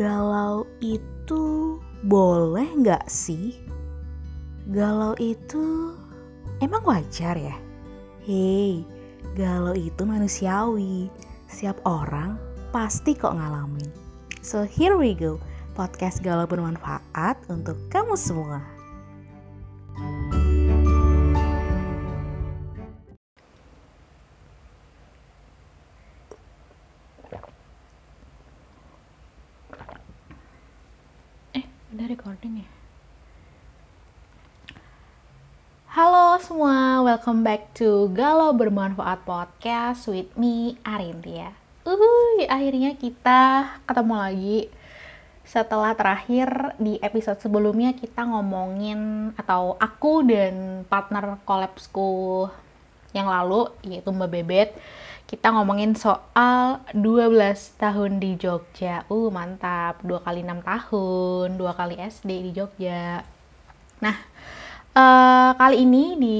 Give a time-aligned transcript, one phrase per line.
[0.00, 1.76] Galau itu
[2.08, 3.60] boleh nggak sih?
[4.72, 5.92] Galau itu
[6.64, 7.52] emang wajar ya?
[8.24, 8.80] Hei,
[9.36, 11.12] galau itu manusiawi.
[11.52, 12.40] Setiap orang
[12.72, 13.92] pasti kok ngalamin.
[14.40, 15.36] So here we go,
[15.76, 18.79] podcast galau bermanfaat untuk kamu semua.
[37.20, 41.52] Welcome back to Galau Bermanfaat Podcast with me, Arintia.
[41.84, 44.58] Uhuy, akhirnya kita ketemu lagi
[45.44, 52.48] setelah terakhir di episode sebelumnya kita ngomongin atau aku dan partner collabsku
[53.12, 54.72] yang lalu yaitu Mbak Bebet
[55.28, 57.36] kita ngomongin soal 12
[57.76, 59.04] tahun di Jogja.
[59.12, 60.00] Uh, mantap.
[60.00, 63.20] Dua kali 6 tahun, dua kali SD di Jogja.
[64.00, 64.16] Nah,
[64.96, 66.36] eh, kali ini di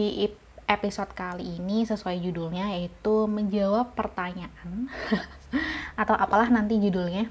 [0.70, 4.86] episode kali ini sesuai judulnya yaitu menjawab pertanyaan
[6.00, 7.26] atau apalah nanti judulnya.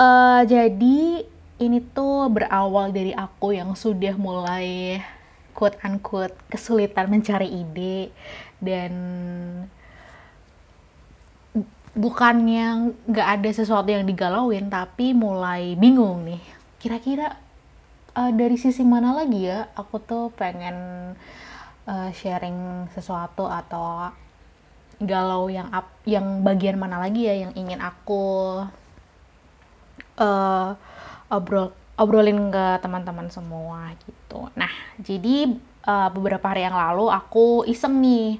[0.00, 1.22] Eh, jadi
[1.60, 4.98] ini tuh berawal dari aku yang sudah mulai
[5.52, 8.08] quote unquote kesulitan mencari ide
[8.64, 8.92] dan
[11.92, 16.40] bukannya nggak ada sesuatu yang digalauin tapi mulai bingung nih
[16.80, 17.36] kira-kira
[18.16, 21.12] eh, dari sisi mana lagi ya aku tuh pengen
[21.90, 24.14] eh, sharing sesuatu atau
[25.00, 28.24] galau yang ap- yang bagian mana lagi ya yang ingin aku
[30.20, 30.70] eh,
[31.32, 34.48] obrol obrolin ke teman-teman semua gitu.
[34.56, 35.36] Nah, jadi
[35.84, 38.38] eh, beberapa hari yang lalu aku iseng nih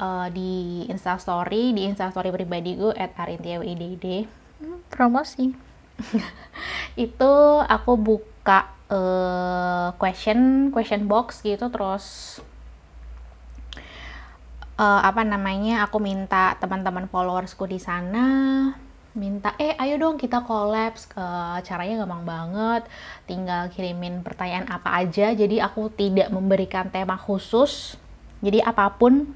[0.00, 0.52] eh, di
[0.90, 5.50] Instastory, di Instastory pribadi gue at arintiawidd Hmm, promosi.
[7.06, 7.32] itu
[7.66, 12.38] aku buka eh, question question box gitu terus
[14.76, 18.26] eh, apa namanya aku minta teman-teman followersku di sana
[19.14, 21.22] minta eh ayo dong kita collabs ke
[21.62, 22.82] caranya gampang banget
[23.30, 25.30] tinggal kirimin pertanyaan apa aja.
[25.30, 27.94] Jadi aku tidak memberikan tema khusus.
[28.42, 29.30] Jadi apa pun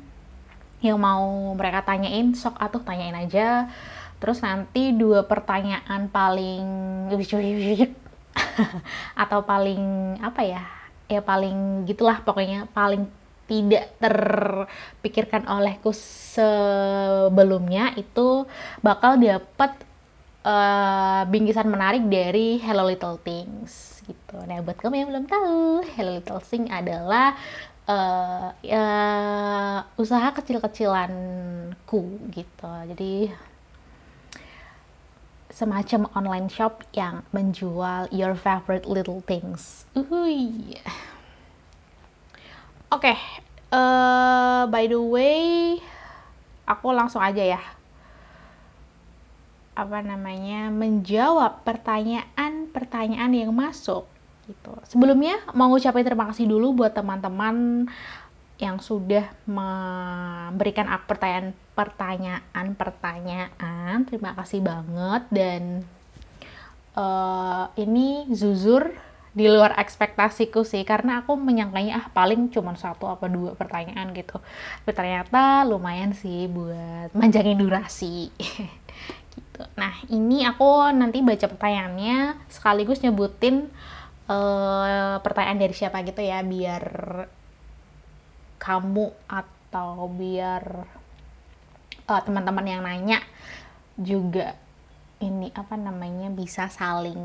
[0.83, 3.71] yang mau mereka tanyain sok atuh tanyain aja.
[4.19, 6.67] Terus nanti dua pertanyaan paling
[9.23, 10.65] atau paling apa ya
[11.09, 13.09] ya paling gitulah pokoknya paling
[13.49, 18.45] tidak terpikirkan olehku sebelumnya itu
[18.85, 19.73] bakal dapat
[20.45, 24.37] eh, bingkisan menarik dari Hello Little Things gitu.
[24.45, 27.33] Nah buat kamu yang belum tahu, Hello Little Things adalah
[27.89, 28.85] eh, ya,
[29.97, 32.73] usaha kecil-kecilanku gitu.
[32.93, 33.33] Jadi
[35.49, 39.89] semacam online shop yang menjual your favorite little things.
[42.89, 43.13] Oke,
[43.73, 45.77] eh, by the way,
[46.65, 47.63] aku langsung aja ya.
[49.77, 50.73] Apa namanya?
[50.73, 54.09] Menjawab pertanyaan-pertanyaan yang masuk
[54.49, 54.73] gitu.
[54.89, 57.87] Sebelumnya mau ngucapin terima kasih dulu buat teman-teman
[58.59, 63.97] yang sudah memberikan aku pertanyaan pertanyaan pertanyaan.
[64.11, 65.23] Terima kasih banget.
[65.31, 65.63] Dan
[66.99, 68.91] eh, ini jujur
[69.31, 74.43] di luar ekspektasiku sih karena aku menyangkanya ah paling cuma satu apa dua pertanyaan gitu.
[74.83, 78.29] Tapi ternyata lumayan sih buat manjangin durasi.
[79.39, 79.63] Gitu.
[79.79, 83.71] Nah ini aku nanti baca pertanyaannya sekaligus nyebutin
[84.27, 86.83] eh, pertanyaan dari siapa gitu ya biar
[88.59, 90.85] kamu atau biar
[92.07, 93.23] eh, teman-teman yang nanya
[93.99, 94.55] juga
[95.19, 97.19] ini apa namanya bisa saling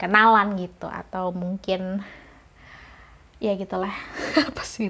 [0.00, 2.00] kenalan gitu atau mungkin
[3.36, 3.92] ya gitulah
[4.48, 4.88] apa sih?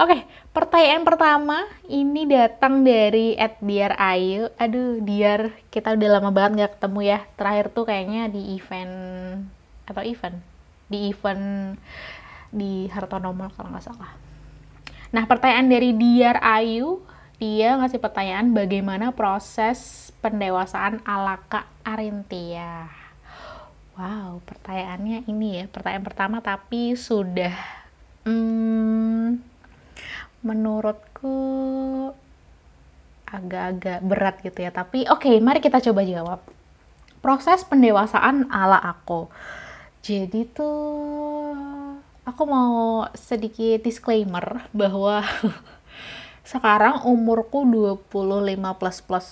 [0.00, 0.24] Oke,
[0.56, 4.48] pertanyaan pertama ini datang dari Ed Diar Ayu.
[4.56, 7.18] Aduh, Diar, kita udah lama banget nggak ketemu ya.
[7.36, 8.94] Terakhir tuh kayaknya di event
[9.84, 10.38] atau event
[10.88, 11.76] di event
[12.48, 14.29] di Hartono Mall kalau nggak salah.
[15.10, 17.02] Nah, pertanyaan dari Diar Ayu,
[17.42, 22.86] dia ngasih pertanyaan bagaimana proses pendewasaan ala Kak Arintia.
[23.98, 27.52] Wow, pertanyaannya ini ya, pertanyaan pertama tapi sudah
[28.22, 29.42] hmm,
[30.46, 31.36] menurutku
[33.26, 34.70] agak-agak berat gitu ya.
[34.70, 36.40] Tapi oke, mari kita coba jawab.
[37.18, 39.26] Proses pendewasaan ala aku.
[40.06, 41.39] Jadi tuh
[42.30, 45.26] aku mau sedikit disclaimer bahwa
[46.52, 48.06] sekarang umurku 25
[48.78, 49.28] plus plus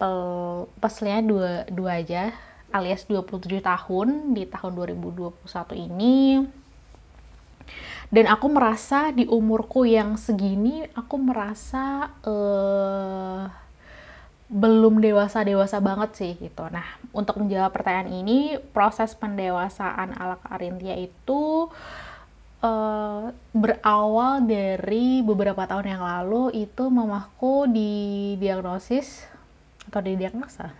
[0.00, 2.32] pel, peselnya dua, dua aja
[2.74, 5.36] alias 27 tahun di tahun 2021
[5.78, 6.42] ini
[8.10, 13.46] dan aku merasa di umurku yang segini aku merasa uh,
[14.54, 16.68] belum dewasa dewasa banget sih gitu.
[16.68, 21.72] Nah untuk menjawab pertanyaan ini proses pendewasaan ala Karintia itu
[22.64, 29.28] uh, berawal dari beberapa tahun yang lalu itu mamaku didiagnosis
[29.84, 30.72] atau didiagnosa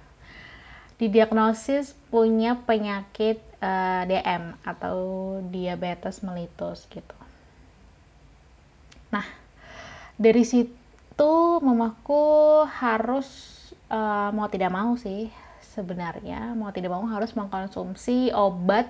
[0.98, 4.96] didiagnosis punya penyakit uh, eh, DM atau
[5.50, 7.18] diabetes mellitus gitu.
[9.10, 9.26] Nah,
[10.14, 13.26] dari situ mamaku harus
[13.90, 15.30] uh, mau tidak mau sih
[15.74, 18.86] sebenarnya mau tidak mau harus mengkonsumsi obat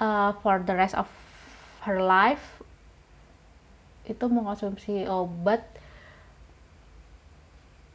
[0.00, 1.04] uh, for the rest of
[1.86, 2.60] her life
[4.04, 5.62] itu mengkonsumsi obat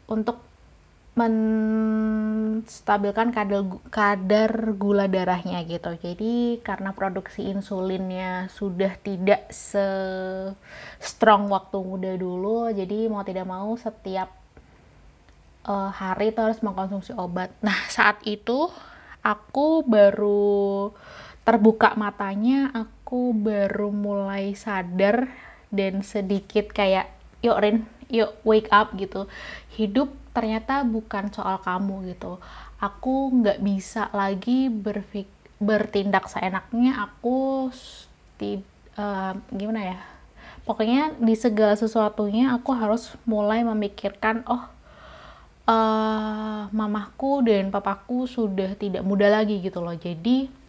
[0.05, 0.45] untuk
[1.15, 5.95] menstabilkan kadar kadar gula darahnya gitu.
[5.95, 9.79] Jadi karena produksi insulinnya sudah tidak se
[10.99, 14.27] strong waktu muda dulu, jadi mau tidak mau setiap
[15.63, 17.55] uh, hari itu harus mengkonsumsi obat.
[17.63, 18.67] Nah, saat itu
[19.23, 20.91] aku baru
[21.47, 22.94] terbuka matanya, aku
[23.37, 25.29] baru mulai sadar
[25.69, 27.13] dan sedikit kayak
[27.45, 27.77] yuk Rin,
[28.09, 29.29] yuk wake up gitu.
[29.77, 32.41] Hidup ternyata bukan soal kamu gitu.
[32.81, 35.29] Aku nggak bisa lagi berfik
[35.61, 37.69] bertindak seenaknya aku
[38.97, 39.99] uh, gimana ya?
[40.65, 44.65] Pokoknya di segala sesuatunya aku harus mulai memikirkan oh
[45.69, 49.93] uh, mamaku dan papaku sudah tidak muda lagi gitu loh.
[49.93, 50.64] Jadi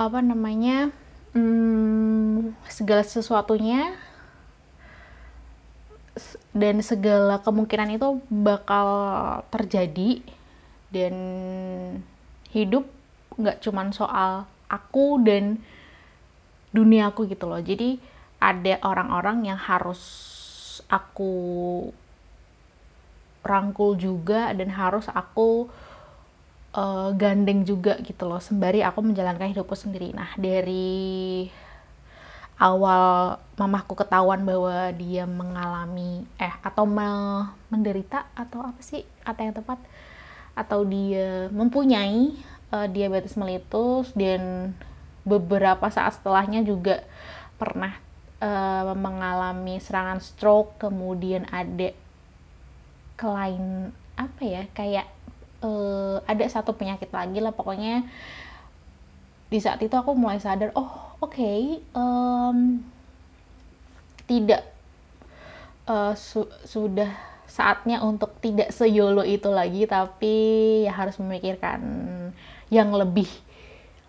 [0.00, 0.88] apa namanya
[1.36, 3.92] hmm, segala sesuatunya
[6.56, 8.88] dan segala kemungkinan itu bakal
[9.52, 10.24] terjadi
[10.88, 11.14] dan
[12.50, 12.88] hidup
[13.36, 15.60] nggak cuman soal aku dan
[16.72, 17.60] dunia aku gitu loh.
[17.60, 18.00] Jadi
[18.40, 20.00] ada orang-orang yang harus
[20.88, 21.32] aku
[23.44, 25.68] rangkul juga dan harus aku
[26.74, 30.14] uh, gandeng juga gitu loh sembari aku menjalankan hidupku sendiri.
[30.14, 31.48] Nah dari
[32.60, 37.08] awal mamaku ketahuan bahwa dia mengalami eh atau me,
[37.72, 39.80] menderita atau apa sih kata yang tepat
[40.52, 42.36] atau dia mempunyai
[42.68, 44.74] uh, diabetes mellitus dan
[45.24, 47.00] beberapa saat setelahnya juga
[47.56, 47.96] pernah
[48.44, 51.96] uh, mengalami serangan stroke kemudian ada
[53.16, 55.08] kelain apa ya kayak
[55.64, 58.04] uh, ada satu penyakit lagi lah pokoknya
[59.50, 62.78] di saat itu aku mulai sadar oh oke okay, um,
[64.30, 64.62] tidak
[65.90, 67.10] uh, su sudah
[67.50, 70.34] saatnya untuk tidak seyolo itu lagi tapi
[70.86, 71.82] ya harus memikirkan
[72.70, 73.26] yang lebih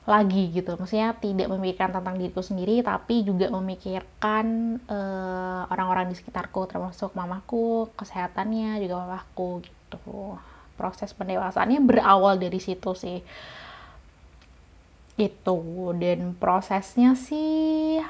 [0.05, 0.77] lagi gitu.
[0.77, 7.89] Maksudnya tidak memikirkan tentang diriku sendiri tapi juga memikirkan uh, orang-orang di sekitarku termasuk mamaku
[7.97, 10.37] kesehatannya juga mamaku gitu
[10.79, 13.19] proses pendewasaannya berawal dari situ sih.
[15.19, 18.01] Itu dan prosesnya sih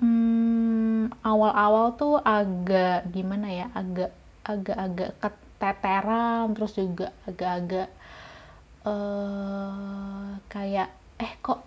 [0.00, 4.12] hmm, awal-awal tuh agak gimana ya agak
[4.46, 7.88] agak-agak keteteran terus juga agak-agak
[8.86, 11.64] uh, kayak eh kok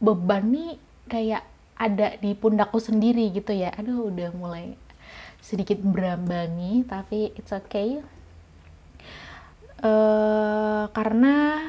[0.00, 0.72] beban nih
[1.06, 1.42] kayak
[1.74, 3.74] ada di pundakku sendiri gitu ya.
[3.76, 4.78] Aduh udah mulai
[5.44, 8.00] sedikit berambangi tapi it's okay
[9.82, 11.64] uh, karena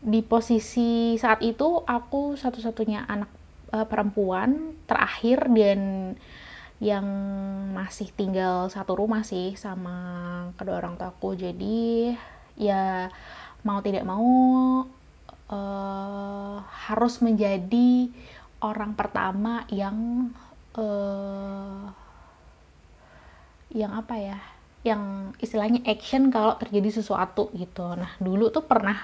[0.00, 3.28] di posisi saat itu aku satu-satunya anak
[3.74, 5.80] uh, perempuan terakhir dan
[6.80, 7.04] yang
[7.76, 12.16] masih tinggal satu rumah sih sama kedua orang tuaku jadi
[12.56, 13.12] ya
[13.60, 14.24] mau tidak mau
[15.52, 16.56] uh,
[16.88, 18.08] harus menjadi
[18.64, 20.32] orang pertama yang
[20.80, 21.92] uh,
[23.70, 24.40] yang apa ya
[24.80, 27.84] yang istilahnya action kalau terjadi sesuatu gitu.
[27.96, 28.96] Nah dulu tuh pernah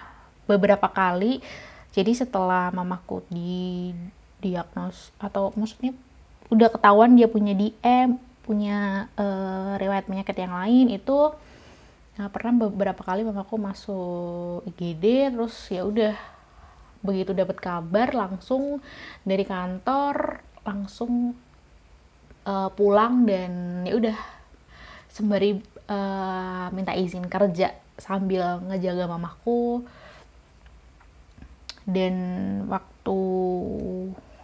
[0.48, 1.40] beberapa kali.
[1.92, 3.92] Jadi setelah mamaku di
[4.40, 5.96] diagnos atau maksudnya
[6.52, 11.34] udah ketahuan dia punya DM punya uh, riwayat penyakit yang lain itu
[12.14, 16.14] nah, pernah beberapa kali mamaku masuk IGD terus ya udah
[17.02, 18.78] begitu dapat kabar langsung
[19.26, 21.34] dari kantor langsung
[22.46, 24.18] uh, pulang dan ya udah
[25.16, 25.56] sembari
[25.88, 29.80] uh, minta izin kerja sambil ngejaga mamaku.
[31.88, 32.14] Dan
[32.68, 33.20] waktu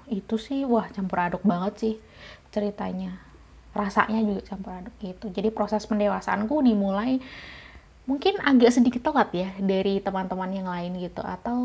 [0.09, 1.95] itu sih wah campur aduk banget sih
[2.49, 3.21] ceritanya.
[3.77, 5.29] Rasanya juga campur aduk gitu.
[5.29, 7.21] Jadi proses pendewasaanku dimulai
[8.03, 11.61] mungkin agak sedikit telat ya dari teman-teman yang lain gitu atau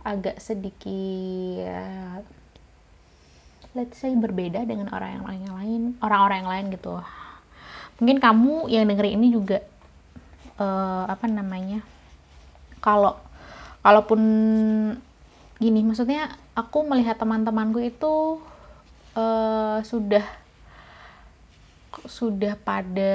[0.00, 2.24] agak sedikit
[3.76, 7.04] let's say berbeda dengan orang yang lain orang-orang yang lain gitu
[8.02, 9.62] mungkin kamu yang dengerin ini juga
[10.58, 11.82] uh, apa namanya
[12.82, 13.16] kalau
[13.84, 14.20] kalaupun
[15.62, 18.42] gini maksudnya aku melihat teman-temanku itu
[19.14, 20.24] uh, sudah
[22.04, 23.14] sudah pada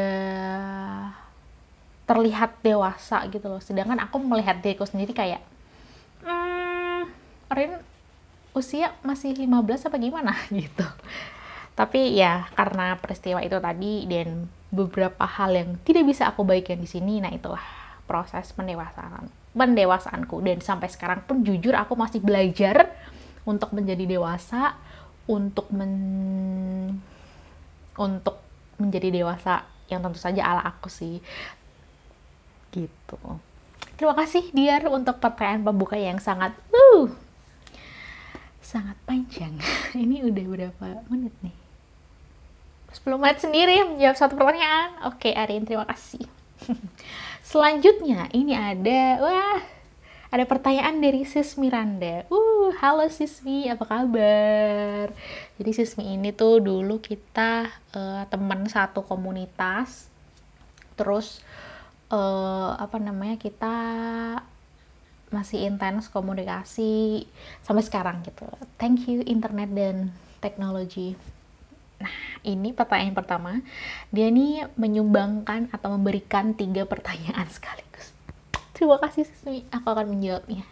[2.09, 3.62] terlihat dewasa gitu loh.
[3.62, 5.45] Sedangkan aku melihat diriku sendiri kayak
[6.25, 7.05] hmm,
[7.53, 7.77] Rin
[8.57, 9.45] usia masih 15
[9.91, 10.33] apa gimana?
[10.50, 10.86] Gitu.
[11.77, 16.90] Tapi ya karena peristiwa itu tadi dan beberapa hal yang tidak bisa aku bagikan di
[16.90, 17.22] sini.
[17.22, 17.62] Nah itulah
[18.06, 20.42] proses pendewasaan pendewasaanku.
[20.46, 22.94] Dan sampai sekarang pun jujur aku masih belajar
[23.46, 24.78] untuk menjadi dewasa
[25.30, 25.94] untuk men
[27.98, 28.42] untuk
[28.82, 31.22] menjadi dewasa yang tentu saja ala aku sih.
[32.70, 33.20] Gitu.
[33.98, 37.10] Terima kasih Diar untuk pertanyaan pembuka yang sangat uh,
[38.62, 39.58] sangat panjang.
[39.98, 41.69] Ini udah berapa menit nih
[42.89, 46.25] 10 menit sendiri menjawab satu pertanyaan oke Arin terima kasih
[47.50, 49.60] selanjutnya ini ada wah
[50.29, 52.22] ada pertanyaan dari Sis Miranda.
[52.29, 55.10] Uh, halo Sismi, apa kabar?
[55.58, 57.65] Jadi Sismi ini tuh dulu kita
[57.98, 60.05] uh, teman satu komunitas.
[60.93, 61.41] Terus
[62.13, 63.41] uh, apa namanya?
[63.41, 63.75] Kita
[65.34, 67.25] masih intens komunikasi
[67.65, 68.46] sampai sekarang gitu.
[68.77, 70.13] Thank you internet dan
[70.46, 71.17] teknologi.
[72.00, 72.15] Nah,
[72.48, 73.60] ini pertanyaan pertama.
[74.10, 78.15] Dia nih menyumbangkan atau memberikan tiga pertanyaan sekaligus.
[78.72, 80.63] Terima kasih Sismi, aku akan menjawabnya.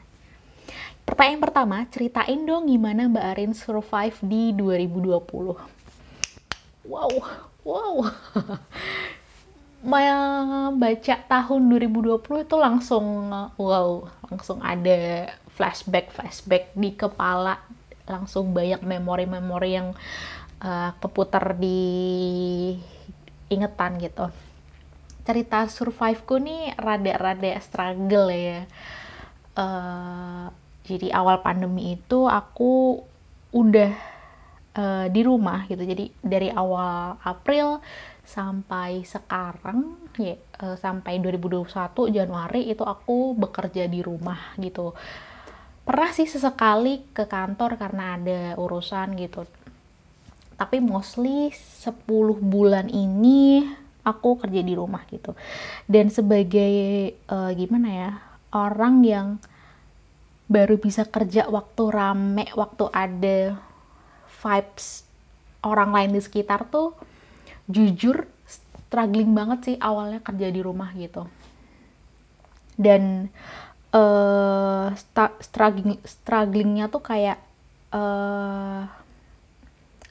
[1.07, 5.55] Pertanyaan pertama, ceritain dong gimana Mbak Arin survive di 2020.
[6.88, 7.12] Wow,
[7.63, 7.96] wow.
[10.77, 17.60] Baca tahun 2020 itu langsung wow, langsung ada flashback-flashback di kepala,
[18.07, 19.96] langsung banyak memori-memori yang
[20.61, 21.79] uh, keputar di
[23.47, 24.29] ingetan gitu
[25.27, 28.63] cerita surviveku nih rada-rada struggle ya.
[29.59, 30.47] Uh,
[30.87, 33.03] jadi awal pandemi itu aku
[33.51, 33.91] udah
[34.79, 35.83] uh, di rumah gitu.
[35.83, 37.83] Jadi dari awal April
[38.23, 41.67] sampai sekarang ya uh, sampai 2021
[42.15, 44.95] Januari itu aku bekerja di rumah gitu.
[45.83, 49.43] Pernah sih sesekali ke kantor karena ada urusan gitu.
[50.57, 52.05] Tapi mostly 10
[52.41, 53.61] bulan ini
[54.01, 55.37] aku kerja di rumah gitu.
[55.85, 58.11] Dan sebagai uh, gimana ya
[58.55, 59.27] orang yang
[60.47, 63.59] baru bisa kerja waktu rame waktu ada
[64.39, 65.03] vibes
[65.59, 66.95] orang lain di sekitar tuh
[67.67, 71.27] jujur struggling banget sih awalnya kerja di rumah gitu.
[72.79, 73.27] Dan
[73.91, 74.95] uh,
[75.43, 77.43] struggling strugglingnya tuh kayak
[77.91, 78.87] uh,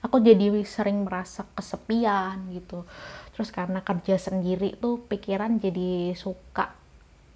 [0.06, 2.86] aku jadi sering merasa kesepian gitu.
[3.34, 6.72] Terus karena kerja sendiri tuh pikiran jadi suka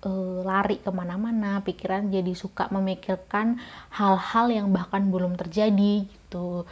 [0.07, 3.61] uh, lari ke mana-mana pikiran jadi suka memikirkan
[3.93, 6.65] hal-hal yang bahkan belum terjadi gitu.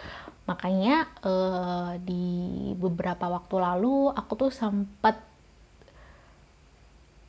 [0.48, 2.24] Makanya uh, di
[2.80, 5.20] beberapa waktu lalu aku tuh sempat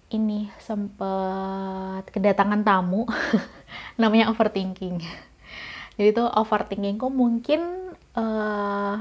[0.10, 3.06] ini sempat kedatangan tamu
[4.02, 5.04] namanya overthinking.
[6.00, 7.79] Jadi tuh overthinkingku mungkin
[8.16, 8.96] uh,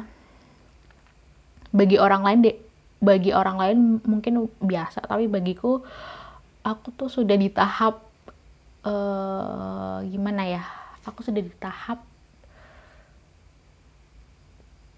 [1.72, 2.56] bagi orang lain deh.
[2.98, 5.86] Bagi orang lain mungkin biasa tapi bagiku
[6.66, 8.02] aku tuh sudah di tahap
[8.82, 10.66] uh, gimana ya
[11.06, 12.02] aku sudah di tahap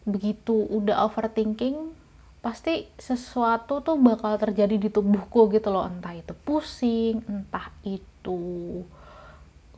[0.09, 1.93] begitu udah overthinking
[2.41, 5.85] pasti sesuatu tuh bakal terjadi di tubuhku gitu loh.
[5.85, 8.41] Entah itu pusing entah itu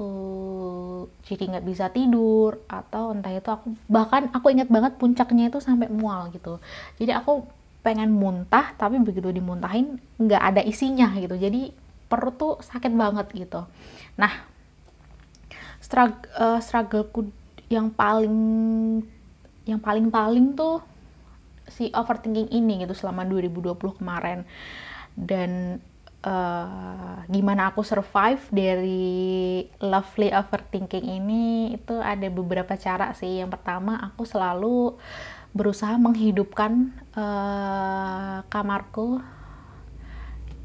[0.01, 5.59] uh, jadi nggak bisa tidur atau entah itu aku bahkan aku ingat banget puncaknya itu
[5.61, 6.63] sampai mual gitu.
[6.97, 7.45] Jadi aku
[7.83, 11.35] pengen muntah tapi begitu dimuntahin nggak ada isinya gitu.
[11.37, 11.75] Jadi
[12.07, 13.67] perut tuh sakit banget gitu.
[14.17, 14.33] Nah
[15.83, 17.29] struggle uh, struggleku
[17.69, 18.37] yang paling
[19.67, 20.83] yang paling paling tuh
[21.71, 24.45] si overthinking ini gitu selama 2020 kemarin.
[25.13, 25.81] Dan
[26.23, 33.43] uh, gimana aku survive dari lovely overthinking ini itu ada beberapa cara sih.
[33.43, 34.97] Yang pertama aku selalu
[35.53, 39.21] berusaha menghidupkan uh, kamarku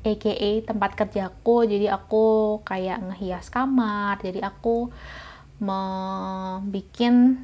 [0.06, 1.68] aka tempat kerjaku.
[1.68, 4.94] Jadi aku kayak ngehias kamar jadi aku
[5.58, 7.42] membuat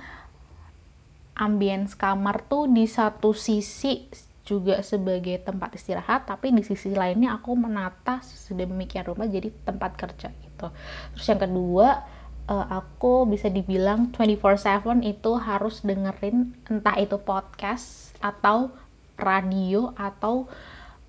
[1.33, 4.05] ambience kamar tuh di satu sisi
[4.43, 10.35] juga sebagai tempat istirahat tapi di sisi lainnya aku menata sedemikian rumah jadi tempat kerja
[10.35, 10.67] gitu.
[11.15, 12.03] Terus yang kedua
[12.51, 18.71] uh, aku bisa dibilang 24/7 itu harus dengerin entah itu podcast atau
[19.15, 20.51] radio atau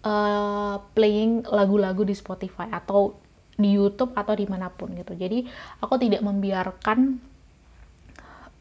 [0.07, 3.19] uh, playing lagu-lagu di Spotify atau
[3.55, 5.15] di YouTube atau di mana pun gitu.
[5.15, 5.47] Jadi
[5.83, 7.19] aku tidak membiarkan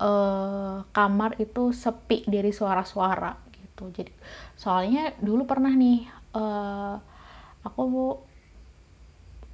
[0.02, 3.43] uh, kamar itu sepi dari suara-suara
[3.74, 3.90] gitu.
[3.90, 4.14] Jadi
[4.54, 6.06] soalnya dulu pernah nih
[6.38, 7.02] uh,
[7.66, 7.82] aku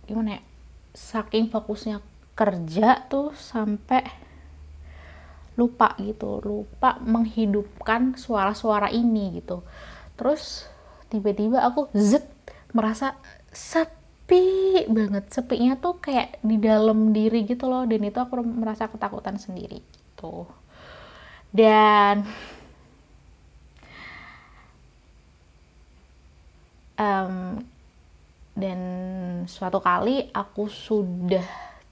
[0.04, 0.42] gimana ya
[0.92, 2.04] saking fokusnya
[2.36, 4.04] kerja tuh sampai
[5.56, 9.64] lupa gitu lupa menghidupkan suara-suara ini gitu.
[10.20, 10.68] Terus
[11.08, 12.28] tiba-tiba aku zet
[12.76, 13.16] merasa
[13.52, 15.32] sepi banget.
[15.32, 20.48] Sepinya tuh kayak di dalam diri gitu loh dan itu aku merasa ketakutan sendiri gitu.
[21.52, 22.24] Dan
[27.00, 27.64] um,
[28.60, 28.80] dan
[29.48, 31.48] suatu kali aku sudah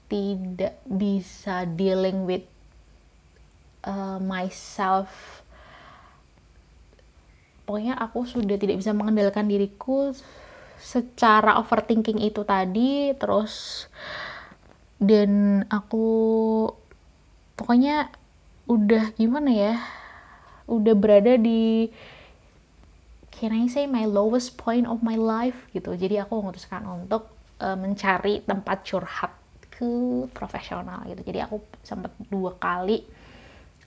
[0.08, 2.44] tidak bisa dealing with
[3.88, 5.40] uh, myself.
[7.64, 10.12] Pokoknya aku sudah tidak bisa mengendalikan diriku
[10.78, 13.84] secara overthinking itu tadi terus
[15.02, 16.06] dan aku
[17.58, 18.14] pokoknya
[18.70, 19.74] udah gimana ya
[20.70, 21.90] udah berada di
[23.38, 25.54] can I say my lowest point of my life?
[25.70, 25.94] Gitu.
[25.94, 27.30] Jadi aku memutuskan untuk
[27.62, 29.30] uh, mencari tempat curhat
[29.70, 31.22] ke profesional gitu.
[31.22, 33.06] Jadi aku sempat dua kali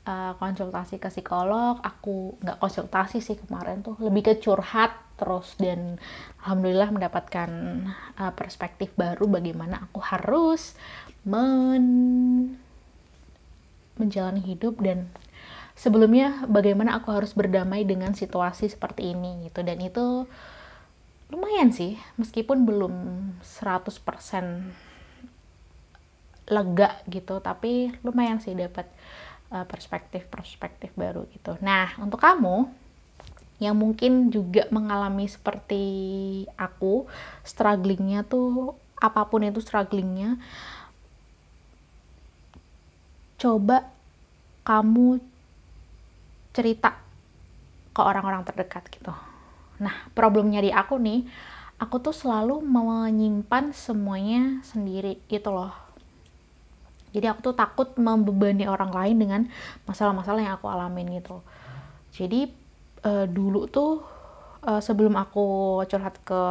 [0.07, 1.83] uh, konsultasi ke psikolog.
[1.83, 3.99] Aku nggak konsultasi sih kemarin tuh.
[3.99, 6.01] Lebih ke curhat terus dan
[6.41, 7.49] alhamdulillah mendapatkan
[8.17, 10.73] uh, perspektif baru bagaimana aku harus
[11.21, 11.85] men
[14.01, 15.13] menjalani hidup dan
[15.81, 20.29] sebelumnya bagaimana aku harus berdamai dengan situasi seperti ini gitu dan itu
[21.33, 22.93] lumayan sih meskipun belum
[23.41, 23.89] 100%
[26.53, 28.85] lega gitu tapi lumayan sih dapat
[29.49, 31.57] uh, perspektif-perspektif baru gitu.
[31.65, 32.69] Nah, untuk kamu
[33.57, 35.85] yang mungkin juga mengalami seperti
[36.57, 37.05] aku,
[37.45, 40.37] strugglingnya tuh apa pun itu strugglingnya,
[43.37, 43.89] coba
[44.65, 45.30] kamu
[46.51, 46.95] cerita
[47.91, 49.11] ke orang-orang terdekat gitu.
[49.81, 51.25] Nah, problemnya di aku nih,
[51.81, 55.73] aku tuh selalu menyimpan semuanya sendiri gitu loh.
[57.11, 59.41] Jadi aku tuh takut membebani orang lain dengan
[59.83, 61.43] masalah-masalah yang aku alamin gitu.
[62.15, 62.47] Jadi
[63.03, 63.99] uh, dulu tuh
[64.63, 66.41] uh, sebelum aku curhat ke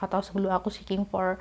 [0.00, 1.36] atau sebelum aku seeking for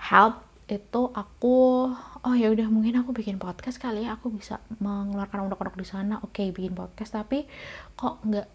[0.00, 0.40] help
[0.72, 1.92] itu aku
[2.24, 6.16] oh ya udah mungkin aku bikin podcast kali ya aku bisa mengeluarkan unek-unek di sana.
[6.24, 7.44] Oke okay, bikin podcast tapi
[7.92, 8.48] kok nggak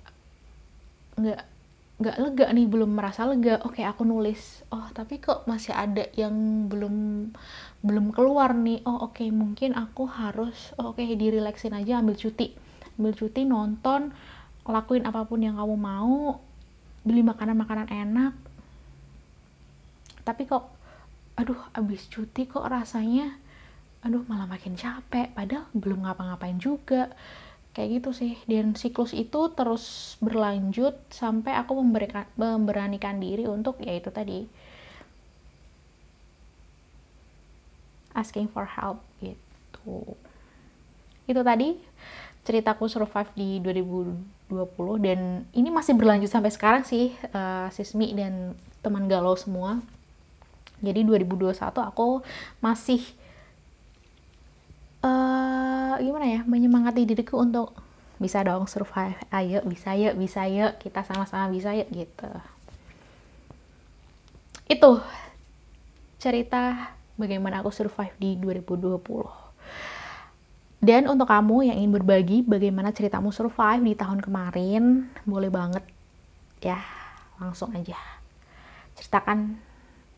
[1.21, 1.41] nggak
[1.97, 3.61] nggak lega nih belum merasa lega.
[3.61, 7.29] Oke okay, aku nulis oh tapi kok masih ada yang belum
[7.85, 8.81] belum keluar nih.
[8.89, 12.57] Oh oke okay, mungkin aku harus oh, oke okay, direlaksin aja ambil cuti.
[12.97, 14.09] Ambil cuti nonton
[14.67, 16.41] lakuin apa pun yang kamu mau
[17.05, 18.33] beli makanan-makanan enak.
[20.27, 20.76] Tapi kok
[21.37, 23.37] aduh abis cuti kok rasanya.
[24.01, 25.31] Aduh malah makin capek.
[25.37, 27.13] Padahal belum ngapa-ngapain juga.
[27.77, 28.33] Kayak gitu sih.
[28.49, 34.49] Dan siklus itu terus berlanjut sampai aku memberikan memberanikan diri untuk ya itu tadi
[38.17, 40.17] asking for help gitu.
[41.29, 41.77] Itu tadi
[42.41, 49.05] ceritaku survive di 2020 dan ini masih berlanjut sampai sekarang sih uh, Sismi dan teman
[49.11, 49.83] galau semua
[50.83, 52.21] jadi 2021 aku
[52.61, 53.01] masih
[55.01, 57.73] uh, gimana ya menyemangati diriku untuk
[58.17, 59.17] bisa dong survive.
[59.29, 60.81] Ayo bisa yuk bisa yuk.
[60.81, 62.29] Kita sama-sama bisa yuk gitu.
[64.69, 65.01] Itu
[66.17, 69.01] cerita bagaimana aku survive di 2020
[70.77, 75.81] dan untuk kamu yang ingin berbagi bagaimana ceritamu survive di tahun kemarin boleh banget
[76.61, 76.77] ya
[77.41, 77.97] langsung aja
[78.93, 79.57] ceritakan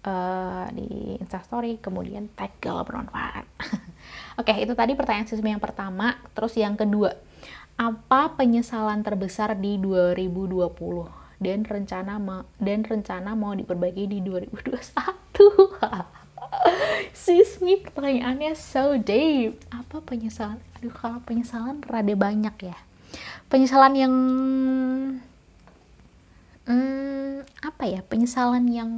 [0.06, 3.46] uh, di instastory kemudian tag kalau bermanfaat.
[4.40, 6.16] Oke itu tadi pertanyaan siswa yang pertama.
[6.36, 7.16] Terus yang kedua
[7.80, 14.76] apa penyesalan terbesar di 2020 dan rencana ma dan rencana mau diperbaiki di 2021
[17.16, 19.64] Sismi pertanyaannya so deep.
[19.72, 20.60] Apa penyesalan?
[20.80, 22.78] Aduh kalau penyesalan rada banyak ya.
[23.48, 24.14] Penyesalan yang
[26.68, 28.02] hmm, apa ya?
[28.04, 28.92] Penyesalan yang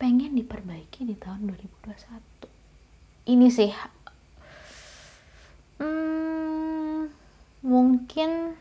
[0.00, 3.68] pengen diperbaiki di tahun 2021 ini sih
[5.76, 7.12] hmm,
[7.60, 8.56] mungkin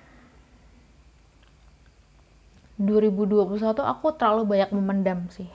[2.80, 5.52] 2021 aku terlalu banyak memendam sih.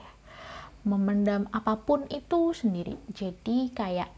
[0.85, 3.01] Memendam apa pun itu sendiri.
[3.09, 4.13] Jadi kayak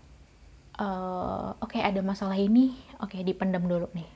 [0.76, 4.12] uh, oke okay, ada masalah ini oke okay, dipendam dulu nih.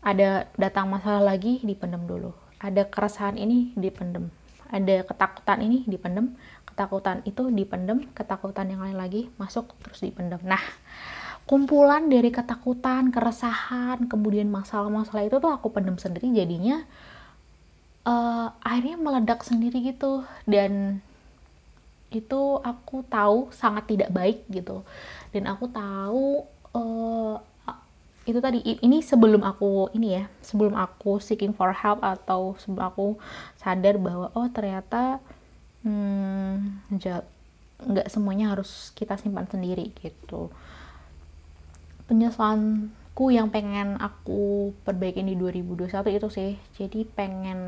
[0.00, 2.32] Ada datang masalah lagi dipendam dulu.
[2.56, 4.32] Ada keresahan ini dipendam
[4.74, 6.34] ada ketakutan ini dipendam
[6.66, 10.42] ketakutan itu dipendam ketakutan yang lain lagi masuk terus dipendam.
[10.42, 10.62] Nah
[11.46, 16.82] kumpulan dari ketakutan keresahan kemudian masalah-masalah itu tuh aku pendam sendiri jadinya
[18.02, 20.26] uh, akhirnya meledak sendiri gitu.
[20.42, 20.98] Dan
[22.10, 24.82] itu aku tahu sangat tidak baik gitu.
[25.30, 27.38] Dan aku tahu uh,
[28.24, 33.06] itu tadi ini sebelum aku ini ya sebelum aku seeking for help atau sebelum aku
[33.60, 35.20] sadar bahwa oh ternyata
[35.84, 36.88] hmm,
[38.08, 40.48] semuanya harus kita simpan sendiri gitu.
[42.08, 47.60] Penyesalanku yang pengen aku perbaiki di 2021 itu sih jadi pengen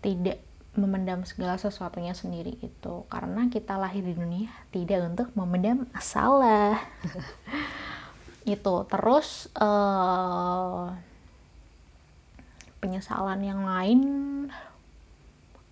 [0.00, 0.40] tidak
[0.74, 6.82] memendam segala sesuatunya sendiri itu karena kita lahir di dunia tidak untuk memendam masalah
[8.44, 10.92] itu terus uh,
[12.84, 14.00] penyesalan yang lain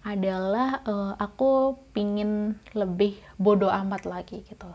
[0.02, 4.66] adalah uh, aku pingin lebih bodoh amat lagi gitu.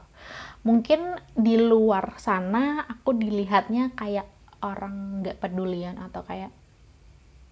[0.63, 4.29] Mungkin di luar sana aku dilihatnya kayak
[4.63, 6.53] orang nggak pedulian atau kayak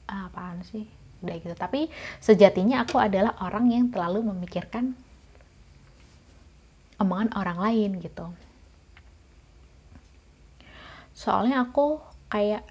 [0.07, 0.87] ah, apaan sih?
[1.19, 1.55] Udah gitu.
[1.57, 1.91] Tapi
[2.23, 4.95] sejatinya aku adalah orang yang terlalu memikirkan
[7.01, 8.31] omongan orang lain gitu
[11.15, 12.67] soalnya aku kayak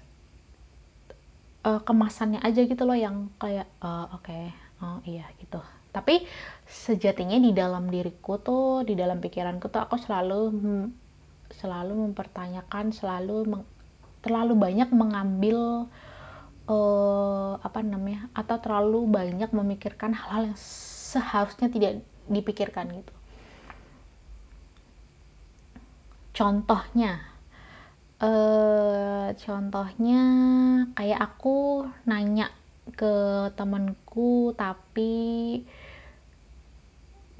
[1.65, 4.53] uh, kemasannya aja gitu loh yang kayak uh, oke okay,
[4.85, 5.57] oh iya gitu.
[5.89, 6.27] Tapi
[6.69, 10.53] sejatinya di dalam diriku tuh di dalam pikiranku tuh aku selalu
[11.49, 13.63] selalu mempertanyakan selalu meng,
[14.21, 15.89] terlalu banyak mengambil
[16.69, 23.13] uh, apa namanya atau terlalu banyak memikirkan hal-hal yang seharusnya tidak dipikirkan gitu.
[26.35, 27.34] Contohnya
[28.21, 30.21] uh, contohnya
[30.95, 32.51] kayak aku nanya
[32.93, 33.13] ke
[33.57, 35.13] temanku tapi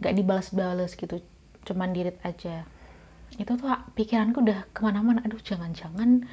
[0.02, 1.22] gak dibalas-balas gitu
[1.66, 2.68] cuman dirit aja.
[3.36, 6.24] Itu tuh pikiranku udah ke mana-mana aduh jangan-jangan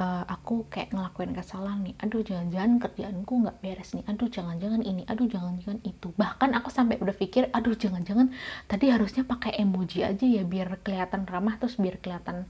[0.00, 1.94] uh, aku kayak ngelakuin kesalahan nih.
[2.02, 4.04] Aduh jangan-jangan kerjaanku nggak beres nih.
[4.08, 6.08] Aduh jangan-jangan ini aduh jangan-jangan itu.
[6.16, 8.32] Bahkan aku sampai berpikir aduh jangan-jangan
[8.66, 12.48] tadi harusnya pakai emoji aja ya biar kelihatan ramah terus biar kelihatan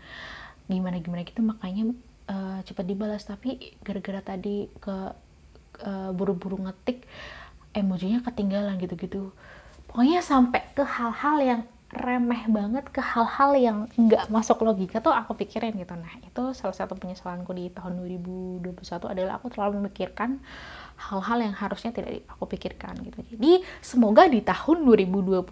[0.70, 1.90] gimana gimana gitu makanya
[2.30, 3.26] uh, cepat dibalas.
[3.26, 4.96] Tapi gara-gara tadi ke
[5.82, 7.04] uh, buru-buru ngetik
[7.74, 9.34] emojinya ketinggalan gitu-gitu.
[9.90, 15.34] Pokoknya sampai ke hal-hal yang remeh banget ke hal-hal yang nggak masuk logika tuh aku
[15.34, 15.90] pikirin gitu.
[15.98, 20.38] Nah itu salah satu penyesalanku di tahun 2021 adalah aku terlalu memikirkan
[21.10, 23.18] hal-hal yang harusnya tidak aku pikirkan gitu.
[23.34, 25.42] Jadi semoga di tahun 2021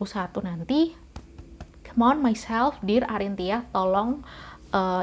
[0.46, 0.94] nanti
[1.90, 4.47] come on myself dear Arintia tolong uh,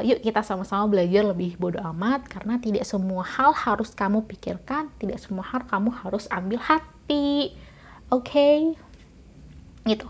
[0.06, 5.18] yuk kita sama-sama belajar lebih bodoh amat karena tidak semua hal harus kamu pikirkan tidak
[5.18, 7.54] semua hal kamu harus ambil hati.
[8.06, 8.30] Oke?
[8.30, 8.58] Okay?
[9.86, 10.06] gitu.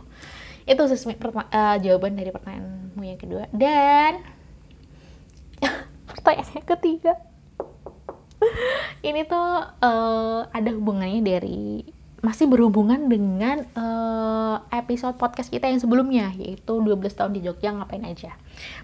[0.67, 3.45] Itu sih uh, jawaban dari pertanyaanmu yang kedua.
[3.55, 4.25] Dan
[6.11, 7.15] pertanyaan yang ketiga.
[9.01, 9.49] Ini tuh
[9.81, 11.87] uh, ada hubungannya dari
[12.27, 18.03] masih berhubungan dengan uh, episode podcast kita yang sebelumnya yaitu 12 tahun di Jogja ngapain
[18.03, 18.35] aja.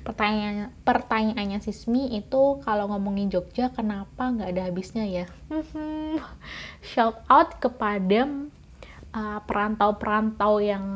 [0.06, 5.26] Pertanyaan pertanyaannya Sismi itu kalau ngomongin Jogja kenapa nggak ada habisnya ya?
[6.94, 8.30] Shout out kepada
[9.50, 10.86] perantau-perantau uh, yang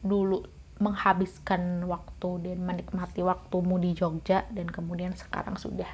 [0.00, 0.40] dulu
[0.80, 5.92] menghabiskan waktu dan menikmati waktumu di Jogja dan kemudian sekarang sudah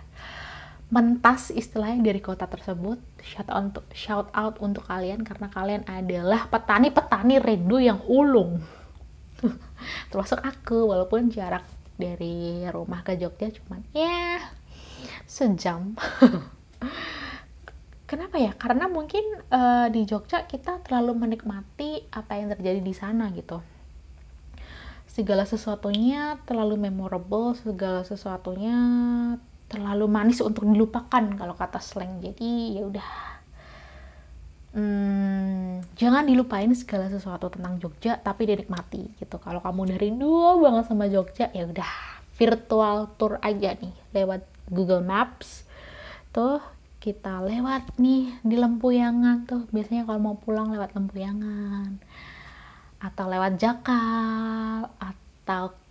[0.87, 3.03] mentas istilahnya dari kota tersebut.
[3.23, 8.63] Shout out untuk shout out untuk kalian karena kalian adalah petani-petani rindu yang ulung.
[10.11, 11.67] Termasuk aku walaupun jarak
[11.99, 14.39] dari rumah ke Jogja cuman ya
[15.27, 15.99] sejam.
[18.11, 18.55] Kenapa ya?
[18.55, 23.59] Karena mungkin uh, di Jogja kita terlalu menikmati apa yang terjadi di sana gitu.
[25.11, 28.79] Segala sesuatunya terlalu memorable, segala sesuatunya
[29.67, 32.23] terlalu manis untuk dilupakan kalau kata slang.
[32.23, 33.09] Jadi ya udah
[34.79, 39.37] hmm, jangan dilupain segala sesuatu tentang Jogja tapi dinikmati gitu.
[39.43, 41.91] Kalau kamu udah rindu banget sama Jogja ya udah
[42.37, 45.67] virtual tour aja nih lewat Google Maps.
[46.31, 46.63] Tuh
[47.03, 49.63] kita lewat nih di Lempuyangan tuh.
[49.75, 51.99] Biasanya kalau mau pulang lewat Lempuyangan
[52.97, 55.26] atau lewat Jakal atau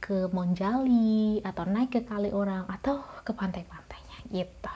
[0.06, 4.76] ke Monjali atau naik ke kali orang atau ke pantai-pantainya gitu.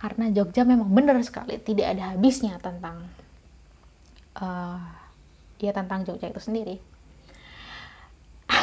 [0.00, 3.04] Karena Jogja memang benar sekali tidak ada habisnya tentang
[4.40, 4.80] uh,
[5.60, 6.80] ya tentang Jogja itu sendiri.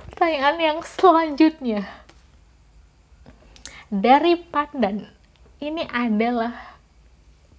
[0.00, 1.86] Pertanyaan yang selanjutnya.
[3.88, 5.06] Dari Pandan.
[5.62, 6.54] Ini adalah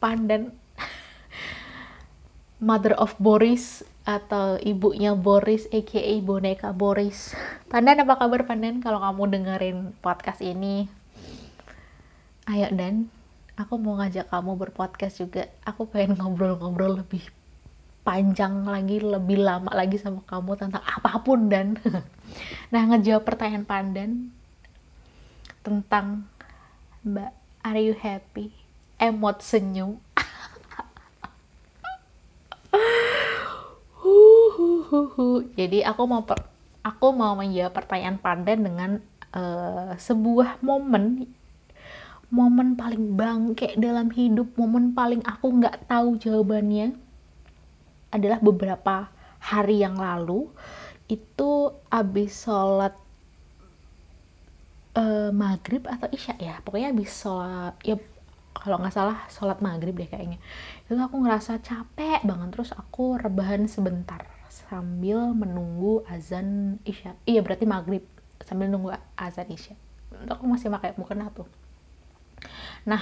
[0.04, 0.52] Pandan
[2.60, 7.32] mother of Boris atau ibunya Boris aka boneka Boris.
[7.72, 10.92] Pandan apa kabar Pandan kalau kamu dengerin podcast ini?
[12.46, 13.08] Ayo dan.
[13.60, 15.52] Aku mau ngajak kamu berpodcast juga.
[15.68, 17.28] Aku pengen ngobrol-ngobrol lebih
[18.08, 21.76] panjang lagi lebih lama lagi sama kamu tentang apa pun dan.
[22.70, 24.30] Nah ngejawab pertanyaan Pandan
[25.66, 26.30] tentang
[27.02, 27.34] Mbak
[27.66, 28.54] are you happy?
[29.02, 29.98] Emot senyum
[35.60, 36.40] jadi aku mau per,
[36.82, 38.92] aku mau menjawab pertanyaan Pandan dengan
[39.36, 41.30] uh, sebuah momen
[42.30, 46.94] momen paling bangke dalam hidup, momen paling aku nggak tahu jawabannya
[48.14, 49.10] adalah beberapa
[49.42, 50.50] hari yang lalu.
[51.10, 52.94] Itu abis sholat
[54.94, 56.56] uh, maghrib atau isya ya?
[56.62, 57.98] Pokoknya abis sholat ya
[58.54, 60.42] kalau nggak salah sholat maghrib deh kayaknya.
[60.86, 67.16] Itu aku ngerasa capek banget terus aku rebahan sebentar sambil menunggu azan isya.
[67.26, 68.04] Iya berarti maghrib
[68.44, 69.76] sambil nunggu azan isya.
[70.30, 71.46] Aku masih pakai mukena tuh.
[72.88, 73.02] Nah,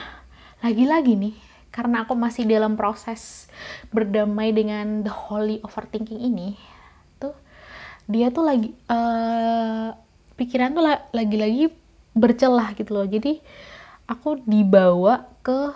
[0.59, 1.35] lagi-lagi nih,
[1.69, 3.47] karena aku masih dalam proses
[3.93, 6.57] berdamai dengan the holy overthinking ini,
[7.21, 7.37] tuh
[8.09, 9.93] dia tuh lagi uh,
[10.35, 10.83] pikiran tuh
[11.13, 11.71] lagi-lagi
[12.17, 13.05] bercelah gitu loh.
[13.05, 13.39] Jadi
[14.07, 15.75] aku dibawa ke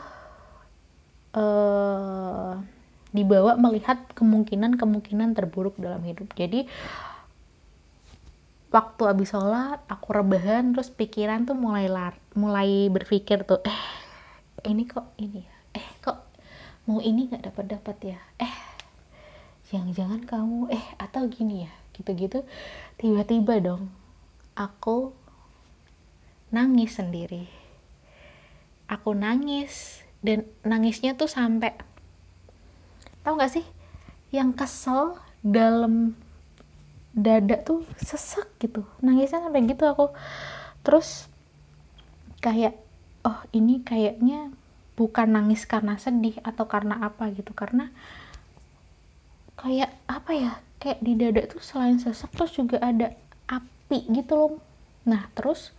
[1.36, 2.56] uh,
[3.12, 6.32] dibawa melihat kemungkinan-kemungkinan terburuk dalam hidup.
[6.32, 6.64] Jadi
[8.72, 13.84] waktu abis sholat aku rebahan terus pikiran tuh mulai lar mulai berpikir tuh eh
[14.64, 15.56] ini kok ini ya?
[15.76, 16.24] Eh kok
[16.88, 18.20] mau ini nggak dapat dapat ya?
[18.40, 18.56] Eh
[19.76, 21.72] jangan-jangan kamu eh atau gini ya?
[21.92, 22.48] Gitu-gitu.
[22.96, 23.92] Tiba-tiba dong
[24.56, 25.12] aku
[26.48, 27.61] nangis sendiri
[28.92, 30.04] aku nangis.
[30.20, 31.74] Dan nangisnya tuh sampai
[33.24, 33.66] tau gak sih?
[34.36, 36.14] Yang kesel dalam
[37.16, 38.84] dada tuh sesek gitu.
[39.00, 40.12] Nangisnya sampai gitu aku.
[40.84, 41.32] Terus
[42.44, 42.76] kayak
[43.24, 44.52] oh ini kayaknya
[45.00, 47.56] bukan nangis karena sedih atau karena apa gitu.
[47.56, 47.90] Karena
[49.56, 50.52] kayak apa ya?
[50.82, 53.14] Kayak di dada tuh selain sesek terus juga ada
[53.50, 54.54] api gitu loh.
[55.06, 55.74] Nah terus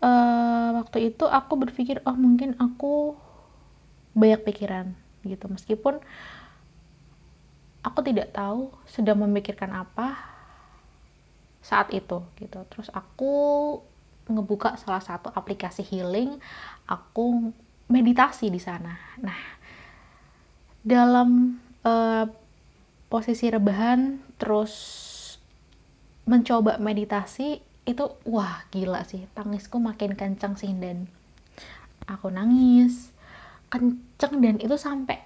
[0.00, 3.16] uh, waktu itu aku berpikir oh mungkin aku
[4.16, 5.46] banyak pikiran gitu.
[5.46, 6.00] Meskipun
[7.84, 10.16] aku tidak tahu sedang memikirkan apa
[11.62, 12.62] saat itu gitu.
[12.72, 13.32] Terus aku
[14.26, 16.42] ngebuka salah satu aplikasi healing
[16.90, 17.54] aku
[17.86, 18.98] meditasi di sana.
[19.22, 19.38] Nah
[20.86, 22.26] dalam uh,
[23.10, 24.74] posisi rebahan terus
[26.26, 29.24] mencoba meditasi itu wah gila sih.
[29.32, 31.06] Tangisku makin kencang sih dan.
[32.10, 33.14] Aku nangis
[33.70, 34.58] kenceng dan.
[34.58, 35.22] Itu sampai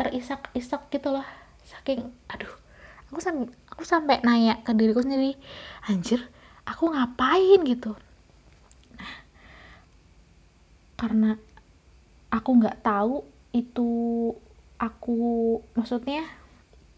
[0.00, 1.28] terisak-isak gitu loh.
[1.68, 2.50] Saking aduh
[3.12, 5.36] aku sampai aku sampai nanya ke diriku sendiri
[5.86, 6.24] anjir
[6.64, 7.60] aku ngapain?
[7.68, 7.92] gitu.
[10.96, 11.36] Karena
[12.30, 13.90] aku nggak tahu itu
[14.78, 15.18] aku
[15.74, 16.24] maksudnya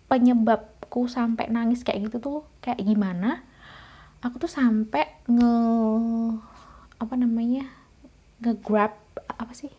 [0.07, 3.41] penyebabku sampai nangis kayak gitu tuh kayak gimana
[4.23, 5.55] aku tuh sampai nge
[7.03, 7.67] apa namanya
[8.39, 8.95] nge grab
[9.27, 9.71] apa sih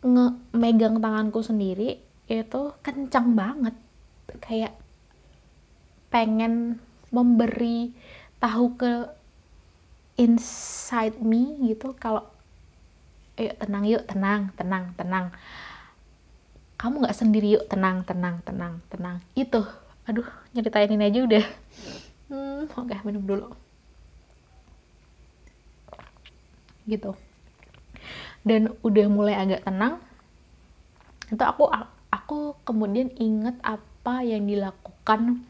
[0.00, 3.74] nge megang tanganku sendiri itu kencang banget.
[4.38, 4.78] Kayak
[6.14, 6.78] pengen
[7.10, 7.90] memberi
[8.38, 8.92] tahu ke
[10.14, 12.22] inside me gitu kalau
[13.34, 15.26] yuk tenang yuk tenang tenang tenang.
[16.78, 19.16] Kamu nggak sendiri yuk tenang tenang tenang tenang.
[19.34, 19.66] Itu.
[20.06, 21.44] Aduh nyeritain ini aja udah
[22.60, 23.48] hmm, oke okay, minum dulu?
[26.84, 27.16] Gitu.
[28.44, 30.00] Dan udah mulai agak tenang
[31.30, 31.70] itu aku
[32.10, 35.46] aku kemudian inget apa yang dilakukan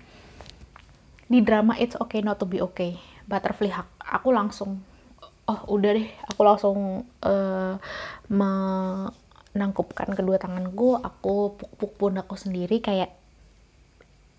[1.30, 3.88] di drama It's Okay Not to Be Okay Butterfly Hug.
[4.04, 4.84] Aku langsung
[5.50, 6.78] oh udah deh aku langsung
[7.26, 7.74] uh,
[8.30, 13.10] menangkupkan kedua tanganku aku puk-puk aku sendiri kayak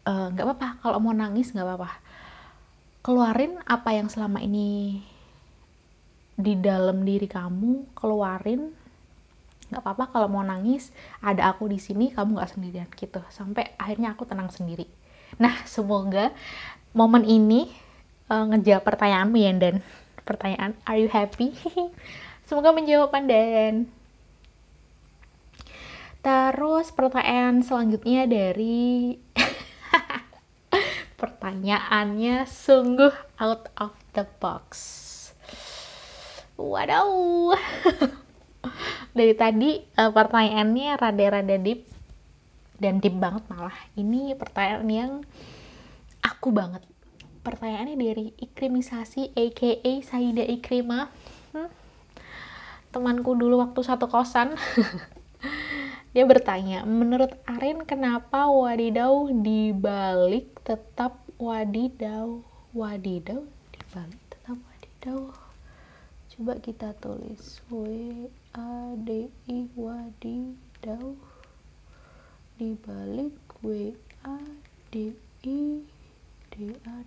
[0.08, 2.00] eh, nggak uh, apa-apa kalau mau nangis nggak apa-apa
[3.02, 5.02] keluarin apa yang selama ini
[6.38, 8.74] di dalam diri kamu keluarin.
[9.74, 13.22] Nggak apa-apa kalau mau nangis ada aku di sini kamu nggak sendirian gitu.
[13.34, 14.86] Sampai akhirnya aku tenang sendiri.
[15.42, 16.30] Nah, semoga
[16.92, 17.72] momen ini
[18.30, 19.76] uh, ngejawab pertanyaanmu ya dan
[20.28, 21.56] pertanyaan are you happy?
[22.48, 23.88] semoga menjawab dan
[26.22, 29.18] Terus pertanyaan selanjutnya dari
[31.42, 33.10] pertanyaannya sungguh
[33.42, 34.70] out of the box.
[36.54, 37.58] Waduh.
[39.18, 41.90] Dari tadi uh, pertanyaannya rada-rada deep
[42.78, 43.74] dan deep banget malah.
[43.98, 45.12] Ini pertanyaan yang
[46.22, 46.86] aku banget.
[47.42, 51.10] Pertanyaannya dari ikrimisasi aka Saida Ikrima.
[51.58, 51.74] Hmm?
[52.94, 54.54] Temanku dulu waktu satu kosan.
[56.14, 62.46] Dia bertanya, menurut Arin kenapa wadidaw dibalik tetap wadidaw?
[62.78, 63.42] Wadidaw
[63.74, 65.34] dibalik tetap wadidaw.
[66.30, 71.18] Coba kita tulis W A D I wadidaw
[72.62, 73.34] dibalik
[73.66, 74.38] W A
[74.94, 75.82] D I
[76.54, 76.98] D A.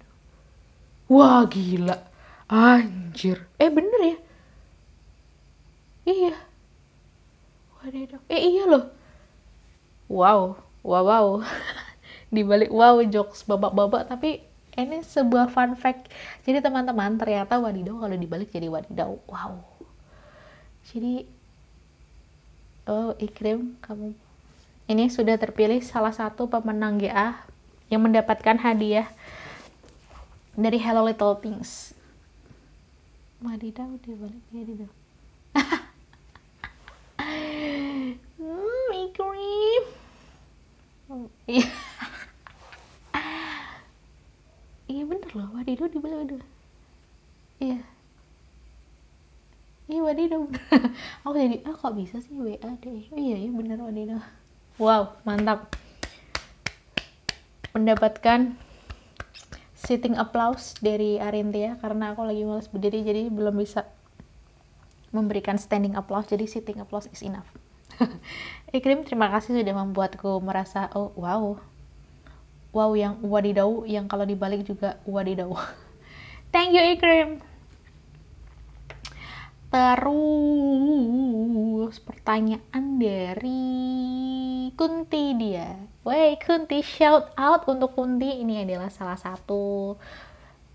[1.06, 2.02] Wah gila,
[2.50, 3.46] anjir.
[3.62, 4.18] Eh bener ya?
[6.04, 6.34] Iya
[7.84, 8.84] wadidaw eh iya loh
[10.08, 11.28] wow wow wow
[12.34, 14.10] dibalik wow jokes babak-babak.
[14.10, 14.42] Tapi
[14.74, 16.10] ini sebuah fun fact.
[16.42, 19.14] Jadi teman-teman ternyata wadidaw kalau dibalik jadi wadidaw.
[19.30, 19.62] Wow.
[20.90, 21.30] Jadi
[22.90, 24.12] oh ikrim kamu.
[24.84, 27.40] Ini sudah terpilih salah satu pemenang GA
[27.88, 29.08] yang mendapatkan hadiah
[30.52, 31.96] dari Hello Little Things.
[33.40, 34.90] Wadidaw dibalik wadidaw.
[39.14, 39.84] Cream
[41.46, 41.68] iya
[44.90, 45.48] iya bener loh.
[45.56, 46.48] Wadidaw dibilang wadidaw
[47.60, 47.78] iya.
[49.84, 50.42] Iya wadidaw
[51.28, 54.20] aku jadi ah kok bisa sih WA deh oh, iya iya bener wadidaw
[54.80, 55.68] wow mantap.
[57.74, 58.54] Mendapatkan
[59.74, 63.84] sitting applause dari Arintia karena aku lagi males berdiri jadi belum bisa
[65.12, 67.46] memberikan standing applause jadi sitting applause is enough.
[68.76, 71.60] Ikrim terima kasih sudah membuatku merasa oh wow
[72.74, 75.54] wow yang wadidaw yang kalau dibalik juga wadidaw
[76.54, 77.38] thank you Ikrim.
[79.74, 83.66] Terus pertanyaan dari
[84.78, 85.74] Kunti dia.
[86.06, 88.38] Wey Kunti shout out untuk Kunti.
[88.38, 89.98] Ini adalah salah satu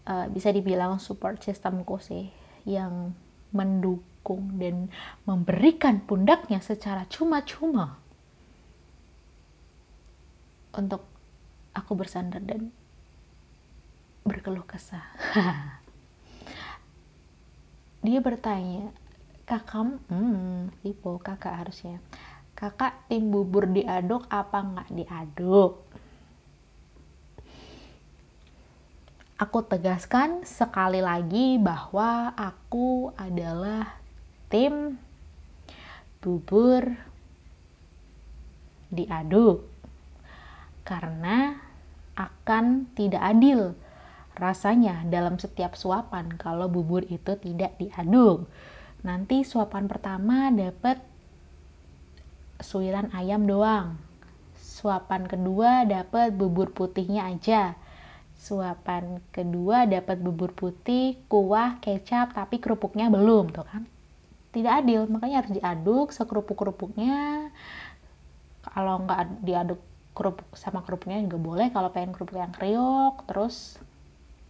[0.04, 2.28] uh, bisa dibilang support systemku sih
[2.68, 3.16] yang
[3.56, 4.92] mendukung dan
[5.24, 8.04] memberikan pundaknya secara cuma-cuma.
[10.76, 11.08] Untuk
[11.74, 12.74] aku bersandar dan
[14.26, 15.06] berkeluh kesah.
[18.06, 18.96] Dia bertanya,
[19.44, 22.00] kakak, hmm, tipe kakak harusnya.
[22.56, 25.84] Kakak tim bubur diaduk apa nggak diaduk?
[29.40, 33.96] Aku tegaskan sekali lagi bahwa aku adalah
[34.52, 35.00] tim
[36.20, 36.92] bubur
[38.92, 39.69] diaduk
[40.89, 41.62] karena
[42.17, 43.78] akan tidak adil
[44.34, 48.49] rasanya dalam setiap suapan kalau bubur itu tidak diaduk.
[49.06, 50.97] Nanti suapan pertama dapat
[52.58, 54.02] suiran ayam doang.
[54.58, 57.78] Suapan kedua dapat bubur putihnya aja.
[58.39, 63.84] Suapan kedua dapat bubur putih, kuah, kecap, tapi kerupuknya belum, tuh kan?
[64.49, 67.49] tidak adil makanya harus diaduk sekerupuk-kerupuknya
[68.65, 69.80] kalau nggak diaduk
[70.20, 73.80] kerupuk sama kerupuknya juga boleh kalau pengen kerupuk yang kriuk terus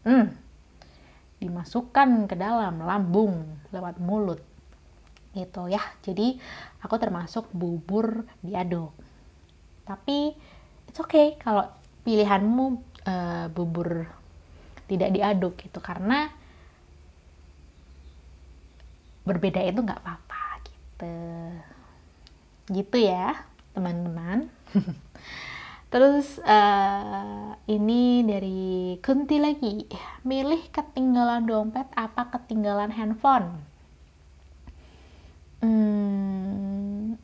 [0.02, 0.34] hmm,
[1.38, 4.42] dimasukkan ke dalam lambung lewat mulut.
[5.38, 5.82] Gitu ya.
[6.02, 6.42] Jadi
[6.82, 8.92] aku termasuk bubur diaduk.
[9.86, 10.34] Tapi
[10.90, 11.70] it's okay kalau
[12.02, 12.66] pilihanmu
[13.06, 14.10] uh, bubur
[14.90, 15.80] tidak diaduk gitu.
[15.80, 16.28] Karena
[19.24, 21.16] berbeda itu nggak apa-apa gitu.
[22.74, 23.38] Gitu ya
[23.70, 24.50] teman-teman
[25.89, 29.85] terus uh, ini dari Kunti lagi.
[30.25, 33.62] Milih ketinggalan dompet apa ketinggalan handphone?
[35.60, 37.19] Hmm,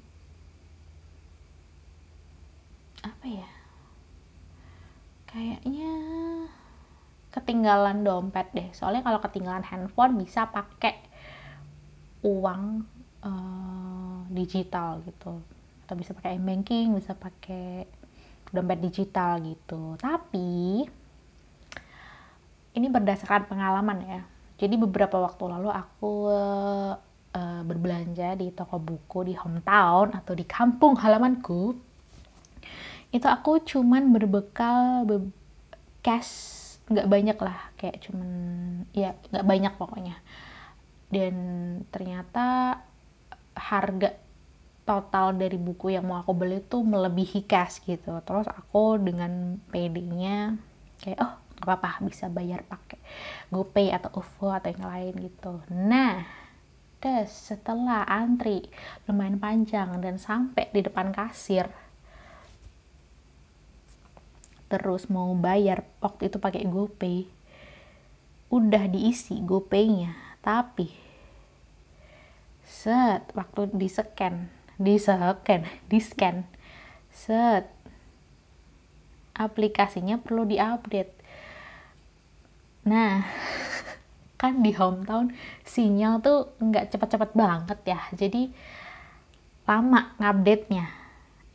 [3.01, 3.49] apa ya?
[5.30, 5.93] Kayaknya
[7.34, 8.70] ketinggalan dompet deh.
[8.74, 11.01] Soalnya kalau ketinggalan handphone bisa pakai
[12.26, 12.86] uang
[13.26, 15.41] uh, digital gitu.
[15.86, 17.86] Atau bisa pakai banking bisa pakai
[18.52, 19.98] dompet digital gitu.
[19.98, 20.84] Tapi
[22.76, 24.22] ini berdasarkan pengalaman ya.
[24.56, 26.96] Jadi beberapa waktu lalu aku uh,
[27.68, 31.76] berbelanja di toko buku di hometown atau di kampung halamanku.
[33.12, 35.28] Itu aku cuman berbekal be
[36.04, 37.60] cash nggak banyak lah.
[37.76, 38.30] Kayak cuman
[38.96, 40.16] ya nggak banyak pokoknya.
[41.12, 41.36] Dan
[41.91, 42.80] ternyata
[43.56, 44.16] harga
[44.86, 48.22] total dari buku yang mau aku beli tuh melebihi cash gitu.
[48.22, 50.56] Terus aku dengan PD-nya
[51.02, 53.02] kayak oh nggak apa-apa bisa bayar pakai
[53.50, 55.54] GoPay atau OVO atau yang lain gitu.
[55.74, 56.24] Nah
[57.02, 58.66] terus setelah antri
[59.10, 61.70] lumayan panjang dan sampai di depan kasir
[64.66, 67.30] terus mau bayar waktu itu pakai GoPay
[68.54, 70.14] udah diisi GoPay-nya.
[70.46, 70.90] Tapi
[72.66, 76.43] set waktu di scan di scan di scan.
[77.11, 77.65] Set.
[79.36, 81.13] Aplikasinya perlu diupdate.
[82.88, 83.23] Nah
[84.41, 85.32] kan di hometown
[85.63, 87.99] sinyal tuh nggak cepat-cepat banget ya.
[88.15, 88.51] Jadi
[89.65, 90.86] lama ngupdate-nya.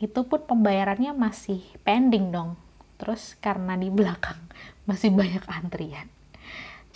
[0.01, 2.57] Itu pun pembayarannya masih pending dong.
[2.97, 4.41] Terus karena di belakang
[4.89, 6.09] masih banyak antrian.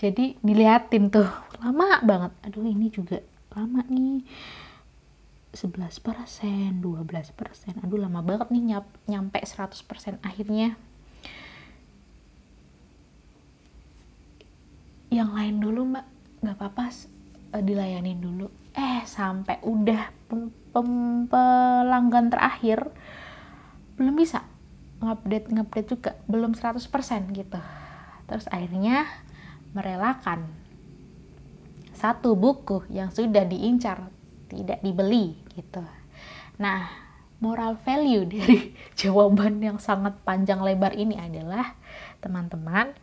[0.01, 1.29] Jadi diliatin tuh.
[1.61, 2.33] Lama banget.
[2.45, 3.21] Aduh ini juga
[3.55, 4.21] lama nih
[5.55, 7.73] 11 persen 12 persen.
[7.81, 10.75] Aduh lama banget nih nyap, nyampe 100 persen akhirnya.
[15.15, 16.07] Yang lain dulu mbak
[16.43, 16.91] nggak apa-apa
[17.55, 18.51] uh, dilayanin dulu.
[18.75, 20.91] Eh sampai udah pem, pem,
[21.31, 22.91] pelanggan terakhir
[23.95, 24.43] belum bisa
[24.99, 26.83] ngupdate ngupdate juga belum 100%
[27.31, 27.61] gitu.
[28.27, 29.07] Terus akhirnya
[29.71, 30.51] merelakan
[31.95, 34.14] satu buku yang sudah diincar
[34.55, 35.83] tidak dibeli gitu.
[36.59, 36.89] Nah
[37.43, 41.75] moral value dari jawaban yang sangat panjang lebar ini adalah
[42.25, 42.95] teman-teman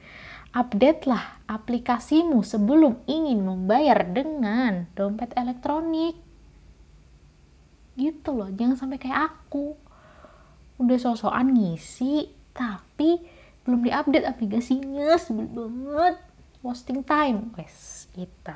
[0.52, 6.16] update lah aplikasimu sebelum ingin membayar dengan dompet elektronik.
[7.96, 9.76] Gitu loh jangan sampai kayak aku.
[10.80, 13.22] Udah sosokan ngisi tapi
[13.64, 16.16] belum diupdate aplikasinya sebel banget.
[16.62, 17.56] Wasting time.
[17.58, 18.54] Wes gitu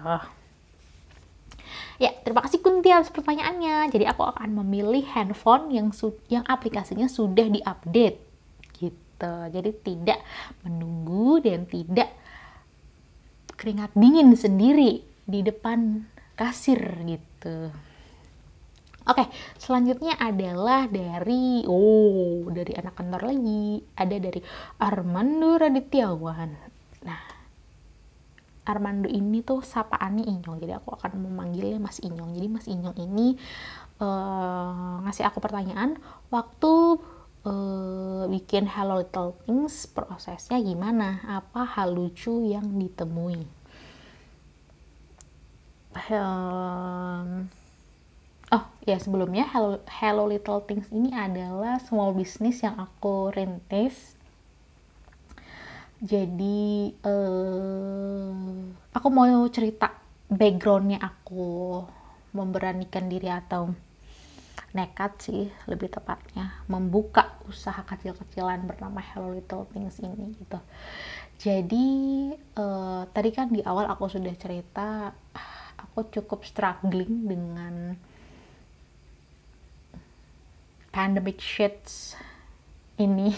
[2.01, 5.89] ya terima kasih Kunti atas pertanyaannya jadi aku akan memilih handphone yang
[6.27, 8.19] yang aplikasinya sudah diupdate
[8.79, 10.19] gitu jadi tidak
[10.67, 12.11] menunggu dan tidak
[13.55, 16.05] keringat dingin sendiri di depan
[16.35, 17.71] kasir gitu
[19.05, 19.27] Oke, okay,
[19.61, 23.77] selanjutnya adalah dari oh, dari anak kantor lagi.
[23.93, 24.41] Ada dari
[24.81, 26.49] Armando Radityawan.
[27.05, 27.34] Nah,
[28.65, 30.57] Armando ini tuh sapaannya Inyong.
[30.57, 32.33] Jadi aku akan memanggilnya Mas Inyong.
[32.33, 33.37] Jadi Mas Inyong ini
[34.01, 36.01] uh, ngasih aku pertanyaan
[36.33, 36.99] waktu
[37.45, 41.21] uh, bikin Hello Little Things prosesnya gimana?
[41.29, 43.45] Apa hal lucu yang ditemui?
[46.11, 47.47] Um,
[48.53, 54.14] Oh ya sebelumnya Hello, Hello Little Things ini adalah small business yang aku rintis.
[56.03, 58.31] Jadi uh,
[58.91, 59.95] aku mau cerita
[60.27, 61.79] backgroundnya aku
[62.35, 63.71] memberanikan diri atau
[64.75, 70.59] nekat sih lebih tepatnya membuka usaha kecil-kecilan bernama Hello Little Things ini gitu.
[71.39, 71.87] Jadi
[72.59, 75.15] uh, tadi kan di awal aku sudah cerita
[75.79, 77.95] aku cukup struggling dengan
[80.91, 82.19] pandemic shits
[82.99, 83.31] ini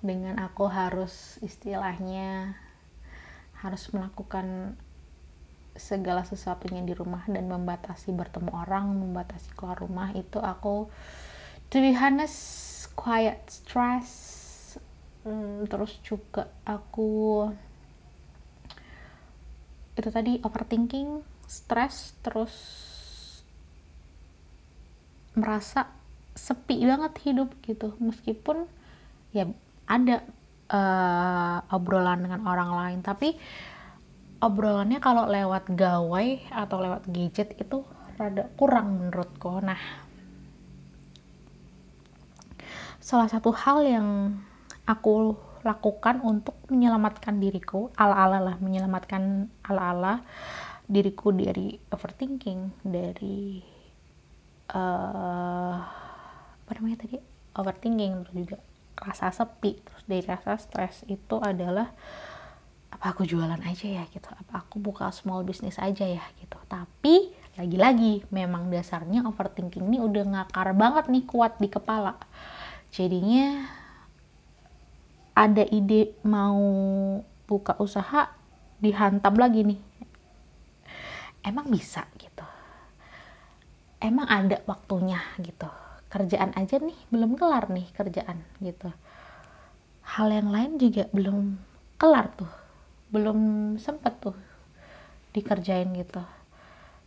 [0.00, 2.56] dengan aku harus istilahnya
[3.60, 4.76] harus melakukan
[5.76, 10.88] segala sesuatunya di rumah dan membatasi bertemu orang, membatasi keluar rumah itu aku
[11.68, 14.08] to be honest quiet stress.
[15.20, 17.44] Hmm, terus juga aku
[20.00, 22.56] itu tadi overthinking, stress terus
[25.36, 25.92] merasa
[26.32, 27.92] sepi banget hidup gitu.
[28.00, 28.64] Meskipun
[29.36, 29.44] ya
[29.90, 30.22] ada
[30.70, 32.98] uh, obrolan dengan orang lain.
[33.02, 33.34] Tapi
[34.38, 37.82] obrolannya kalau lewat gawai atau lewat gadget itu
[38.14, 39.58] rada kurang menurutku.
[39.60, 39.80] Nah
[43.02, 44.08] salah satu hal yang
[44.86, 50.24] aku lakukan untuk menyelamatkan diriku ala-ala lah menyelamatkan ala-ala
[50.88, 53.60] diriku dari overthinking dari
[54.72, 55.76] uh,
[56.64, 57.18] apa namanya tadi?
[57.50, 58.58] Overthinking juga
[59.00, 61.88] rasa sepi terus dari rasa stres itu adalah
[62.90, 64.04] apa aku jualan aja ya?
[64.12, 64.28] gitu.
[64.28, 66.20] Apa aku buka small business aja ya?
[66.36, 66.58] gitu.
[66.68, 72.18] Tapi lagi-lagi memang dasarnya overthinking ini udah ngakar banget nih kuat di kepala.
[72.90, 73.64] Jadinya
[75.32, 76.60] ada ide mau
[77.48, 78.28] buka usaha
[78.82, 79.80] dihantam lagi nih.
[81.40, 82.44] Emang bisa gitu.
[84.02, 88.90] Emang ada waktunya gitu kerjaan aja nih belum kelar nih kerjaan gitu.
[90.02, 91.54] Hal yang lain juga belum
[91.96, 92.50] kelar tuh
[93.14, 93.38] belum
[93.78, 94.36] sempet tuh
[95.30, 96.22] dikerjain gitu.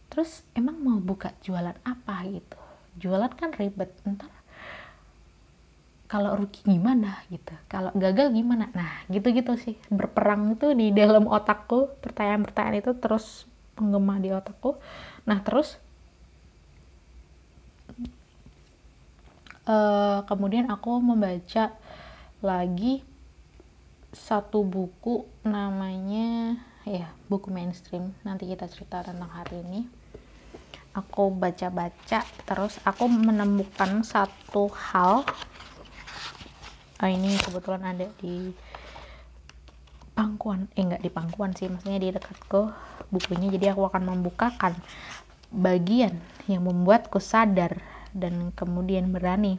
[0.08, 2.60] Terus emang mau buka jualan apa gitu?
[3.00, 4.32] Jualan kan ribet ntar
[6.08, 8.70] kalau rugi gimana gitu kalau gagal gimana?
[8.72, 13.50] Nah gitu-gitu sih berperang itu di dalam otakku pertanyaan-pertanyaan itu terus
[13.82, 14.78] menggema di otakku.
[15.26, 15.82] Nah terus
[19.68, 21.76] uh, kemudian aku membaca
[22.44, 23.04] lagi
[24.14, 28.14] satu buku namanya ya buku mainstream.
[28.22, 29.82] Nanti kita cerita tentang hari ini.
[30.94, 35.26] Aku baca-baca terus aku menemukan satu hal.
[37.02, 38.54] Oh, ini kebetulan ada di
[40.14, 40.70] pangkuan.
[40.78, 42.70] Eh enggak di pangkuan sih maksudnya di dekatku
[43.10, 43.50] bukunya.
[43.50, 44.78] Jadi aku akan membukakan
[45.50, 47.82] bagian yang membuatku sadar
[48.14, 49.58] dan kemudian berani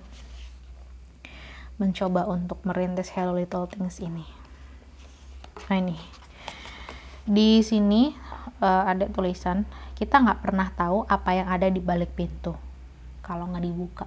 [1.75, 4.23] mencoba untuk merintis Hello Little Things ini.
[5.67, 5.99] Nah ini.
[7.25, 8.15] Di sini
[8.63, 9.67] uh, ada tulisan
[9.99, 12.55] kita nggak pernah tahu apa yang ada di balik pintu
[13.27, 14.07] kalau nggak dibuka.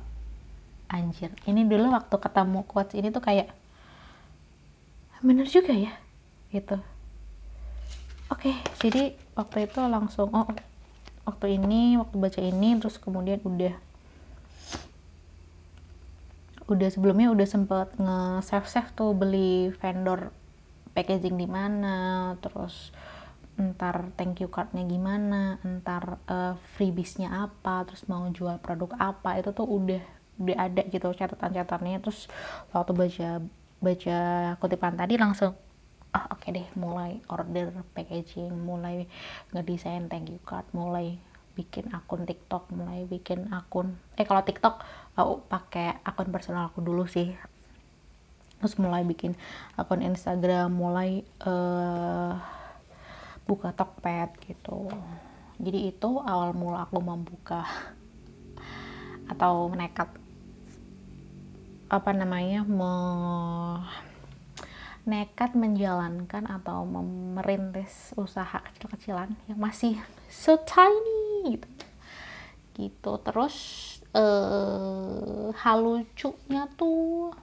[0.87, 1.35] Anjir.
[1.43, 3.51] Ini dulu waktu ketemu quotes ini tuh kayak
[5.19, 5.91] bener juga ya?
[6.53, 6.79] Gitu.
[8.31, 10.47] Oke okay, jadi waktu itu langsung oh
[11.27, 13.75] waktu ini waktu baca ini terus kemudian udah
[16.67, 20.35] udah sebelumnya udah sempet nge save save tuh beli vendor
[20.91, 22.91] packaging di mana terus
[23.57, 29.49] entar thank you cardnya gimana entar uh, freebiesnya apa terus mau jual produk apa itu
[29.49, 30.03] tuh udah
[30.37, 31.97] udah ada gitu catatan-catatannya.
[32.05, 32.29] Terus
[32.69, 33.29] waktu baca
[33.81, 34.19] baca
[34.61, 35.53] kutipan tadi langsung
[36.15, 39.05] ah oke okay deh mulai order packaging mulai
[39.53, 41.19] ngedesain thank you card mulai
[41.53, 44.81] bikin akun TikTok mulai bikin akun eh kalau TikTok
[45.17, 47.33] aku pakai akun personal aku dulu sih.
[48.61, 49.33] Terus mulai bikin
[49.73, 52.37] akun Instagram mulai uh,
[53.49, 54.93] buka Tokped gitu.
[55.57, 57.65] Jadi itu awal mula aku membuka
[59.33, 60.13] atau nekat
[61.87, 62.93] apa namanya me,
[65.07, 66.83] nekat menjalankan atau
[67.39, 69.97] merintis usaha kecil-kecilan yang masih
[70.29, 71.67] so tiny gitu.
[72.77, 73.11] Gitu.
[73.25, 73.57] Terus
[74.15, 77.33] eh, hal lucunya tuh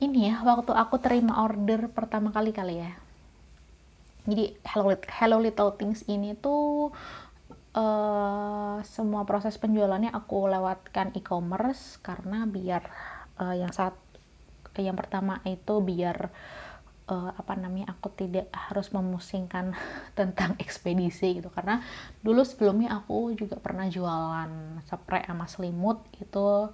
[0.00, 2.92] ini ya waktu aku terima order pertama kali kali ya.
[4.24, 6.92] Jadi Hello, Hello Little Things ini tuh
[7.76, 12.88] uh, semua proses penjualannya aku lewatkan e-commerce karena biar
[13.40, 13.96] uh, yang saat
[14.80, 16.30] yang pertama itu biar uh,
[17.14, 19.74] apa namanya aku tidak harus memusingkan
[20.18, 21.50] tentang ekspedisi gitu.
[21.50, 21.82] Karena
[22.22, 26.70] dulu sebelumnya aku juga pernah jualan spray sama selimut itu.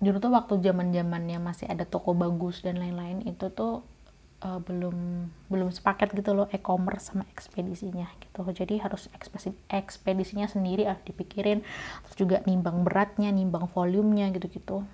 [0.00, 3.84] Dulu tuh waktu zaman zamannya masih ada toko bagus dan lain-lain itu tuh
[4.40, 8.40] uh, belum belum sepaket gitu loh e-commerce sama ekspedisinya gitu.
[8.48, 11.60] Jadi harus ekspedisi ekspedisinya sendiri ah dipikirin.
[12.08, 14.88] Terus juga nimbang beratnya nimbang volumenya gitu-gitu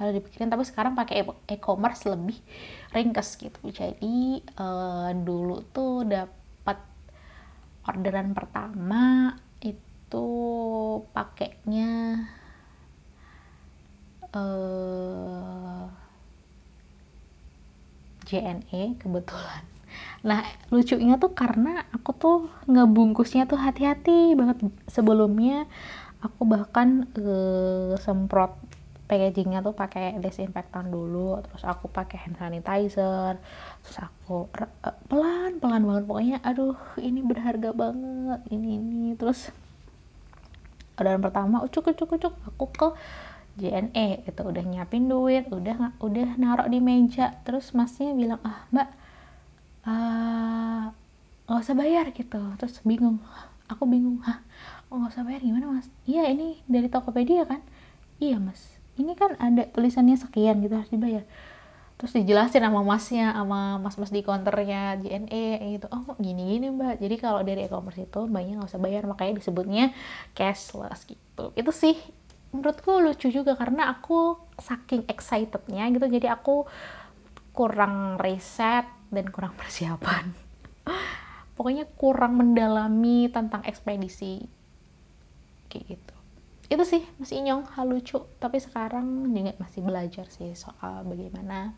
[0.00, 2.38] harus dipikirin tapi sekarang pakai e-commerce lebih
[2.92, 3.60] ringkes gitu.
[3.68, 6.78] Jadi uh, dulu tuh dapat
[7.88, 10.28] orderan pertama itu
[11.12, 12.24] pakainya
[14.32, 15.86] uh,
[18.24, 19.64] JNE kebetulan.
[20.24, 20.40] Nah
[20.72, 24.64] lucunya tuh karena aku tuh ngebungkusnya tuh hati-hati banget.
[24.88, 25.68] Sebelumnya
[26.24, 28.56] aku bahkan uh, semprot
[29.12, 33.36] packagingnya tuh pakai desinfektan dulu terus aku pakai hand sanitizer
[33.84, 39.52] terus aku uh, pelan pelan banget pokoknya aduh ini berharga banget ini ini terus
[40.96, 42.88] orderan pertama ucuk ucuk ucuk aku ke
[43.60, 48.88] JNE itu udah nyiapin duit udah udah narok di meja terus masnya bilang ah mbak
[49.84, 50.88] uh,
[51.52, 53.20] nggak usah bayar gitu terus bingung
[53.68, 54.24] aku bingung
[54.88, 55.92] oh nggak usah bayar gimana mas?
[56.08, 57.60] Iya ini dari Tokopedia kan?
[58.16, 61.24] Iya mas ini kan ada tulisannya sekian gitu harus dibayar.
[61.96, 65.86] Terus dijelasin sama masnya sama mas-mas di counternya JNE gitu.
[65.94, 66.98] Oh gini gini mbak?
[66.98, 69.84] Jadi kalau dari e-commerce itu mbaknya nggak usah bayar makanya disebutnya
[70.36, 71.54] cashless gitu.
[71.54, 71.94] Itu sih
[72.52, 76.68] menurutku lucu juga karena aku saking excitednya gitu jadi aku
[77.56, 80.34] kurang riset dan kurang persiapan.
[81.56, 84.42] Pokoknya kurang mendalami tentang ekspedisi.
[85.70, 86.21] Kayak gitu
[86.72, 88.24] itu sih masih inyong hal lucu.
[88.40, 91.76] Tapi sekarang juga masih belajar sih soal bagaimana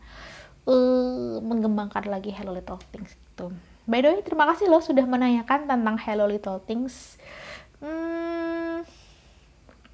[0.63, 3.51] uh, mengembangkan lagi Hello Little Things itu
[3.85, 7.21] by the way terima kasih loh sudah menanyakan tentang Hello Little Things.
[7.79, 8.81] Hmm,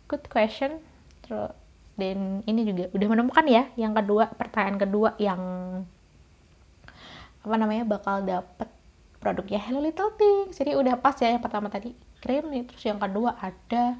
[0.07, 0.79] good question.
[1.27, 1.51] Terus
[1.99, 5.41] dan ini juga udah menemukan ya yang kedua pertanyaan kedua yang
[7.43, 8.71] apa namanya bakal dapet
[9.19, 10.55] produknya Hello Little Things.
[10.55, 11.91] Jadi udah pas ya yang pertama tadi
[12.23, 12.63] krim nih.
[12.71, 13.99] Terus yang kedua ada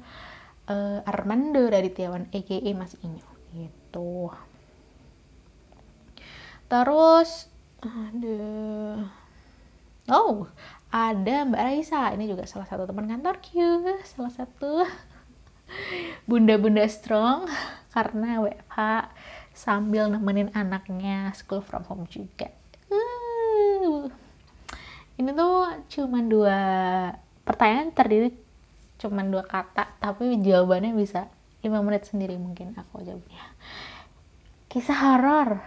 [0.72, 3.28] uh, Armando dari Tiawan EGE Mas Inyo.
[3.52, 4.32] Gitu.
[6.72, 7.52] Terus
[7.84, 8.40] ada
[10.08, 10.48] oh
[10.88, 12.16] ada Mbak Raisa.
[12.16, 13.48] Ini juga salah satu teman kantor Q
[14.08, 14.88] salah satu
[16.28, 17.44] bunda-bunda strong.
[17.92, 18.80] Karena WFH
[19.52, 22.48] sambil nemenin anaknya school from home juga.
[25.20, 26.60] Ini tuh cuma dua
[27.44, 28.32] pertanyaan terdiri
[29.02, 31.26] cuma dua kata tapi jawabannya bisa
[31.66, 33.42] lima menit sendiri mungkin aku jawabnya.
[34.70, 35.58] Kisah horor.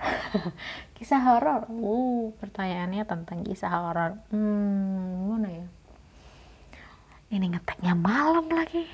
[0.95, 1.67] Kisah horor.
[1.67, 4.15] Uh pertanyaannya tentang kisah horor.
[4.31, 5.67] Hmm mana ya?
[7.35, 8.87] Ini ngeteknya malam lagi.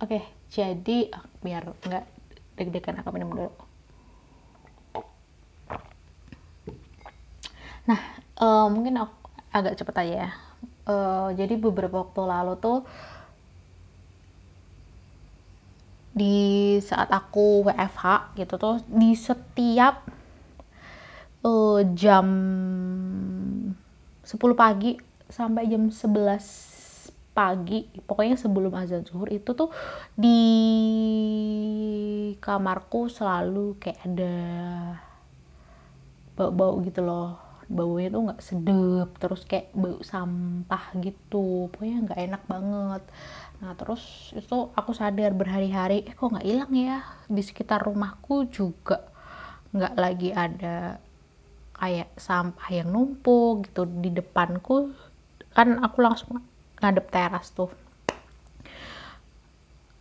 [0.00, 2.04] Oke jadi ah, biar nggak
[2.58, 3.52] deg-degan aku minum dulu.
[7.88, 8.00] Nah,
[8.40, 9.14] uh, mungkin aku
[9.52, 10.30] agak cepet aja ya.
[10.88, 12.82] Uh, jadi beberapa waktu lalu tuh
[16.10, 20.02] di saat aku WFH gitu tuh di setiap
[21.46, 22.26] uh, jam
[24.26, 24.98] 10 pagi
[25.30, 29.70] sampai jam 11 pagi pokoknya sebelum azan zuhur itu tuh
[30.18, 30.42] di
[32.42, 34.34] kamarku selalu kayak ada
[36.34, 41.70] bau-bau gitu loh baunya tuh nggak sedep terus kayak bau sampah gitu.
[41.70, 43.02] Pokoknya nggak enak banget.
[43.62, 47.06] Nah terus itu aku sadar berhari-hari eh kok nggak hilang ya?
[47.30, 49.06] Di sekitar rumahku juga
[49.70, 50.98] nggak lagi ada
[51.78, 53.86] kayak sampah yang numpuk gitu.
[53.86, 54.90] Di depanku
[55.54, 56.42] kan aku langsung
[56.82, 57.70] ngadep teras tuh.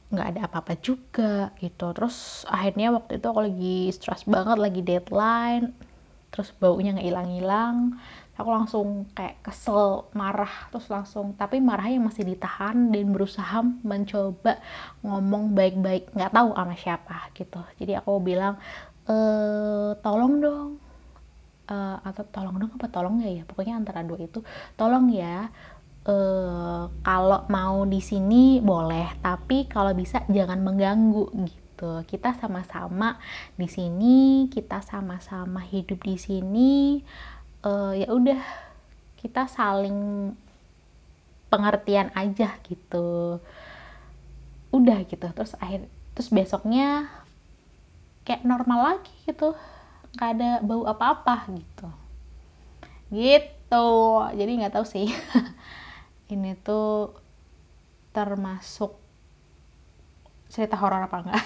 [0.10, 1.86] Nggak ada apa-apa juga gitu.
[1.94, 5.89] Terus akhirnya waktu itu aku lagi stress banget lagi deadline
[6.30, 7.98] terus baunya nggak hilang-hilang
[8.40, 14.64] aku langsung kayak kesel marah terus langsung tapi marahnya masih ditahan dan berusaha mencoba
[15.04, 17.60] ngomong baik-baik nggak tahu sama siapa gitu.
[17.76, 18.56] Jadi aku bilang
[19.04, 19.16] e,
[20.00, 20.70] tolong dong
[21.68, 23.44] e, atau tolong dong apa tolong ya ya?
[23.44, 24.40] Pokoknya antara dua itu
[24.80, 25.52] tolong ya
[26.08, 26.16] e,
[27.04, 32.04] kalau mau di sini boleh tapi kalau bisa jangan mengganggu gitu gitu.
[32.04, 33.16] Kita sama-sama
[33.56, 37.00] di sini, kita sama-sama hidup di sini.
[37.64, 38.44] Uh, ya udah,
[39.24, 40.32] kita saling
[41.48, 43.40] pengertian aja gitu.
[44.76, 45.24] Udah gitu.
[45.24, 45.88] Terus akhir
[46.20, 47.08] terus besoknya
[48.28, 49.56] kayak normal lagi gitu.
[50.20, 51.88] Gak ada bau apa-apa gitu.
[53.08, 53.88] Gitu.
[54.36, 55.08] Jadi nggak tahu sih.
[56.34, 57.16] Ini tuh
[58.12, 58.99] termasuk
[60.50, 61.40] cerita horor apa enggak.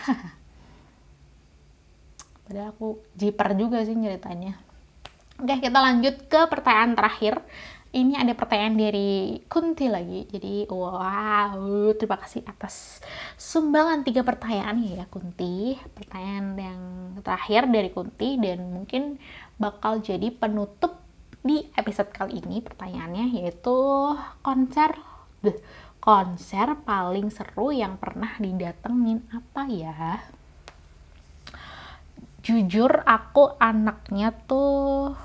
[2.43, 4.59] Padahal aku jiper juga sih ceritanya
[5.43, 7.35] oke kita lanjut ke pertanyaan terakhir.
[7.93, 10.25] Ini ada pertanyaan dari Kunti lagi.
[10.25, 13.05] Jadi wow terima kasih atas
[13.37, 15.77] sumbangan tiga pertanyaan ya Kunti.
[15.93, 16.81] Pertanyaan yang
[17.21, 19.21] terakhir dari Kunti dan mungkin
[19.61, 20.97] bakal jadi penutup
[21.45, 23.77] di episode kali ini pertanyaannya yaitu
[24.41, 24.97] konser
[26.03, 30.19] konser paling seru yang pernah didatengin apa ya?
[32.43, 35.15] Jujur aku anaknya tuh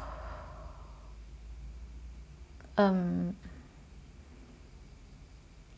[2.79, 3.35] um,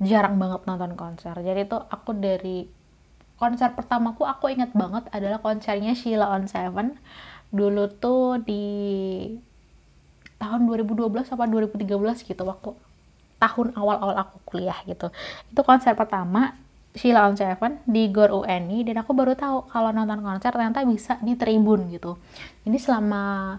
[0.04, 1.32] jarang banget nonton konser.
[1.32, 2.68] Jadi tuh aku dari
[3.40, 7.00] konser pertamaku aku inget banget adalah konsernya Sheila on Seven.
[7.48, 8.68] Dulu tuh di
[10.36, 11.88] tahun 2012 apa 2013
[12.28, 12.89] gitu waktu
[13.40, 15.08] tahun awal-awal aku kuliah gitu.
[15.48, 16.54] Itu konser pertama
[16.92, 21.16] Sheila on Seven di Gor UNI dan aku baru tahu kalau nonton konser ternyata bisa
[21.24, 22.20] di tribun gitu.
[22.68, 23.56] Ini selama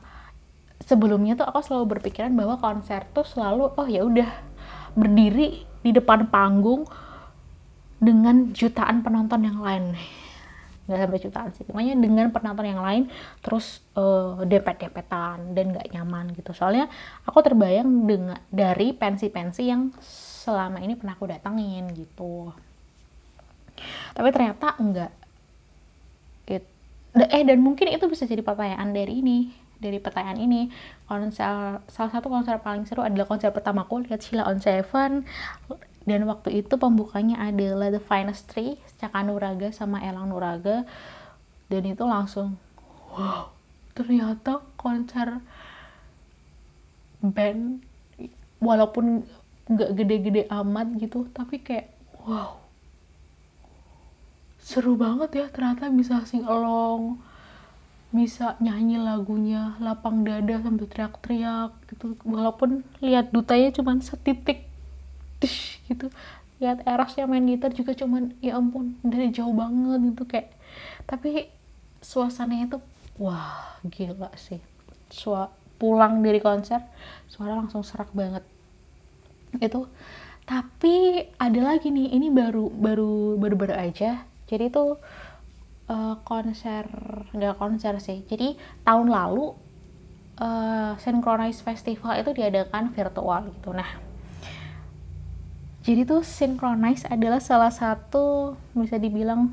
[0.85, 4.29] sebelumnya tuh aku selalu berpikiran bahwa konser tuh selalu oh ya udah
[4.93, 6.85] berdiri di depan panggung
[8.01, 9.93] dengan jutaan penonton yang lain
[10.91, 11.63] nggak sampai jutaan sih.
[11.63, 13.07] Pokoknya dengan penonton yang lain
[13.39, 16.51] terus uh, depet-depetan dan nggak nyaman gitu.
[16.51, 16.91] Soalnya
[17.23, 22.51] aku terbayang dengan dari pensi-pensi yang selama ini pernah aku datengin gitu.
[24.11, 25.11] Tapi ternyata enggak
[26.51, 26.67] It,
[27.15, 30.61] eh dan mungkin itu bisa jadi pertanyaan dari ini dari pertanyaan ini.
[31.09, 35.25] Konser salah satu konser paling seru adalah konser pertamaku lihat Sheila on Seven
[36.11, 40.83] dan waktu itu pembukanya adalah The Finest Three Caka Nuraga sama Elang Nuraga.
[41.71, 42.59] Dan itu langsung
[43.15, 43.47] wow
[43.95, 45.39] ternyata konser
[47.23, 47.79] band
[48.59, 49.23] walaupun
[49.71, 51.95] nggak gede-gede amat gitu tapi kayak
[52.27, 52.59] wow
[54.59, 57.23] seru banget ya ternyata bisa sing along
[58.11, 62.19] bisa nyanyi lagunya lapang dada sambil teriak-teriak gitu.
[62.27, 64.70] Walaupun lihat dutanya cuman setitik
[65.41, 66.13] Tish, gitu.
[66.61, 70.53] Lihat erasnya main gitar juga cuman ya ampun dari jauh banget gitu kayak.
[71.09, 71.49] Tapi
[72.05, 72.81] suasananya tuh
[73.17, 74.61] wah gila sih.
[75.09, 75.49] Sua
[75.81, 76.85] pulang dari konser
[77.25, 78.45] suara langsung serak banget.
[79.57, 79.89] Itu
[80.45, 84.29] tapi ada lagi nih ini baru baru baru baru aja.
[84.45, 85.01] Jadi tuh
[85.89, 86.85] uh, konser
[87.33, 88.21] nggak konser sih.
[88.29, 88.53] Jadi
[88.85, 89.57] tahun lalu
[90.37, 93.73] uh, Synchronize Festival itu diadakan virtual gitu.
[93.73, 94.10] Nah
[95.81, 99.49] jadi tuh Synchronize adalah salah satu bisa dibilang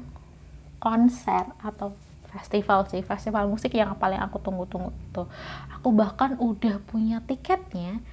[0.77, 1.97] konser atau
[2.29, 5.27] festival sih festival musik yang paling aku tunggu-tunggu tuh.
[5.73, 8.05] Aku bahkan udah punya tiketnya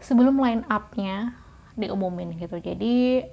[0.00, 1.36] sebelum line up-nya
[1.76, 2.56] diumumin gitu.
[2.56, 3.28] Jadi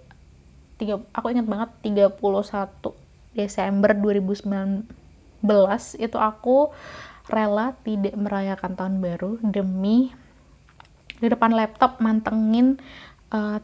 [0.76, 2.20] tiga, aku ingat banget 31
[3.32, 4.43] Desember 2019
[6.03, 6.76] itu aku
[7.32, 10.12] rela tidak merayakan tahun baru demi
[11.24, 12.82] di depan laptop mantengin
[13.32, 13.62] uh,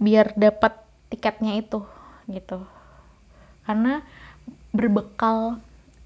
[0.00, 0.80] biar dapat
[1.12, 1.84] tiketnya itu
[2.26, 2.64] gitu.
[3.68, 4.00] Karena
[4.72, 5.60] berbekal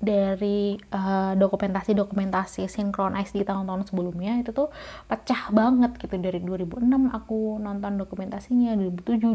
[0.04, 4.68] dari uh, dokumentasi-dokumentasi sinkronize di tahun-tahun sebelumnya itu tuh
[5.08, 6.18] pecah banget gitu.
[6.20, 9.32] Dari 2006 aku nonton dokumentasinya 2007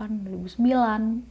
[0.00, 1.22] 2009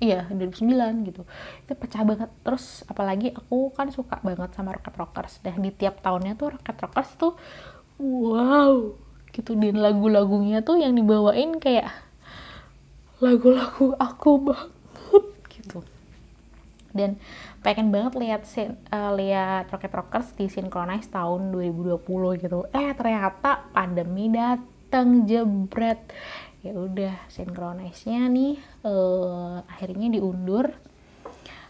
[0.00, 1.22] iya 2009 gitu.
[1.64, 2.28] Itu pecah banget.
[2.44, 5.40] Terus apalagi aku kan suka banget sama Rocket Rockers.
[5.40, 7.32] Dan di tiap tahunnya tuh Rocket Rockers tuh
[8.00, 11.90] wow gitu dan lagu-lagunya tuh yang dibawain kayak
[13.18, 15.82] lagu-lagu aku banget gitu.
[16.94, 17.20] Dan
[17.60, 18.42] pengen banget lihat
[18.90, 22.66] uh, lihat Rocket Rockers di Synchronize tahun 2020 gitu.
[22.72, 26.00] Eh ternyata pandemi datang jebret.
[26.58, 30.74] Ya udah sinkronisnya nih uh, akhirnya diundur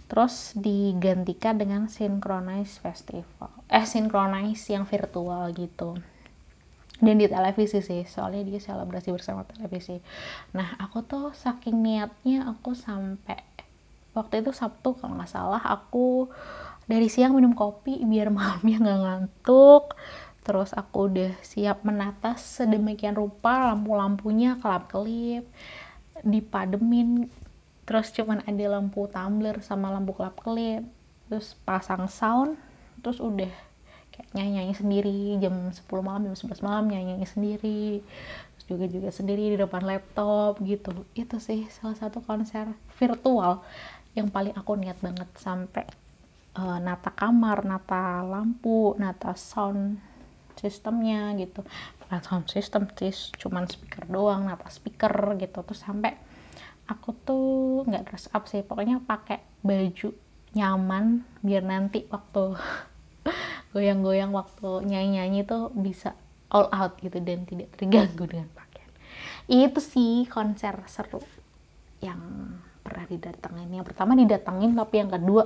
[0.08, 6.00] terus digantikan dengan synchronize festival eh synchronize yang virtual gitu
[6.98, 10.02] dan di televisi sih soalnya dia selebrasi bersama televisi.
[10.54, 13.38] Nah aku tuh saking niatnya aku sampai
[14.18, 16.26] waktu itu Sabtu kalau nggak salah aku
[16.90, 19.94] dari siang minum kopi biar malamnya nggak ngantuk.
[20.42, 25.44] Terus aku udah siap menata sedemikian rupa lampu-lampunya kelap-kelip
[26.26, 27.30] dipademin.
[27.86, 30.82] Terus cuman ada lampu tumbler sama lampu kelap-kelip.
[31.30, 32.58] Terus pasang sound
[32.98, 33.67] terus udah
[34.18, 37.82] kayak nyanyi, -nyanyi sendiri jam 10 malam jam 11 malam nyanyi, -nyanyi sendiri
[38.58, 41.06] terus juga juga sendiri di depan laptop gitu.
[41.14, 42.66] Itu sih salah satu konser
[42.98, 43.62] virtual
[44.18, 45.86] yang paling aku niat banget sampai
[46.58, 50.02] uh, nata kamar, nata lampu, nata sound
[50.58, 51.62] sistemnya gitu.
[52.02, 55.62] Bukan sound system sih cuman speaker doang nata speaker gitu.
[55.62, 56.18] Terus sampai
[56.90, 60.10] aku tuh nggak dress up sih pokoknya pakai baju
[60.56, 62.56] nyaman biar nanti waktu
[63.72, 66.16] goyang-goyang waktu nyanyi-nyanyi tuh bisa
[66.48, 68.92] all out gitu dan tidak terganggu dengan pakaian.
[69.48, 71.20] Itu sih konser seru
[72.00, 72.20] yang
[72.80, 73.68] pernah didatengin.
[73.68, 75.44] Yang pertama didatengin tapi yang kedua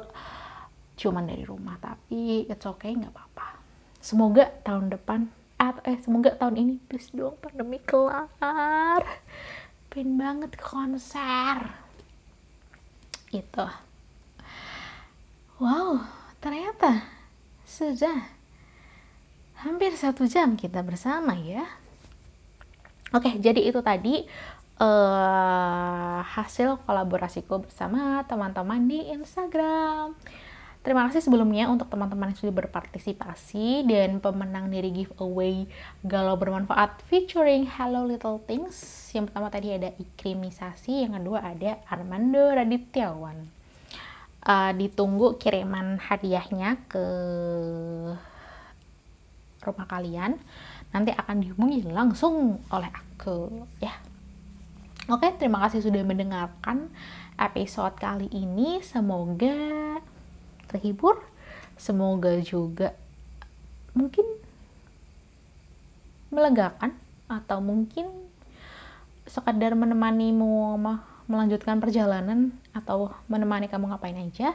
[0.99, 1.77] cuman dari rumah.
[1.83, 3.59] Tapi it's okay nggak apa-apa.
[4.03, 9.03] Semoga tahun depan atau eh semoga tahun ini please dong pandemi kelar.
[9.91, 11.71] Pengen banget konser.
[13.31, 13.67] Itu.
[15.63, 17.07] Wow ternyata
[17.73, 18.29] sudah
[19.65, 21.65] hampir satu jam kita bersama ya
[23.17, 24.29] oke jadi itu tadi
[24.77, 30.13] uh, hasil kolaborasiku bersama teman-teman di Instagram
[30.83, 35.71] Terima kasih sebelumnya untuk teman-teman yang sudah berpartisipasi dan pemenang dari giveaway
[36.03, 38.75] Galau Bermanfaat featuring Hello Little Things.
[39.15, 43.62] Yang pertama tadi ada Ikrimisasi, yang kedua ada Armando Radityawan.
[44.43, 47.05] Uh, ditunggu kiriman hadiahnya ke
[49.63, 50.35] rumah kalian.
[50.91, 53.95] Nanti akan dihubungi langsung oleh aku ya.
[55.07, 56.91] Oke, terima kasih sudah mendengarkan
[57.39, 58.83] episode kali ini.
[58.83, 59.99] Semoga
[60.73, 61.21] terhibur
[61.77, 62.97] semoga juga
[63.93, 64.25] mungkin
[66.33, 66.97] melegakan
[67.29, 68.09] atau mungkin
[69.29, 70.79] sekadar menemanimu
[71.33, 74.53] melanjutkan perjalanan atau menemani kamu ngapain aja.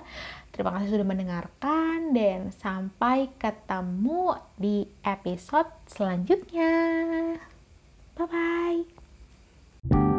[0.54, 6.74] Terima kasih sudah mendengarkan dan sampai ketemu di episode selanjutnya.
[8.14, 10.17] Bye bye.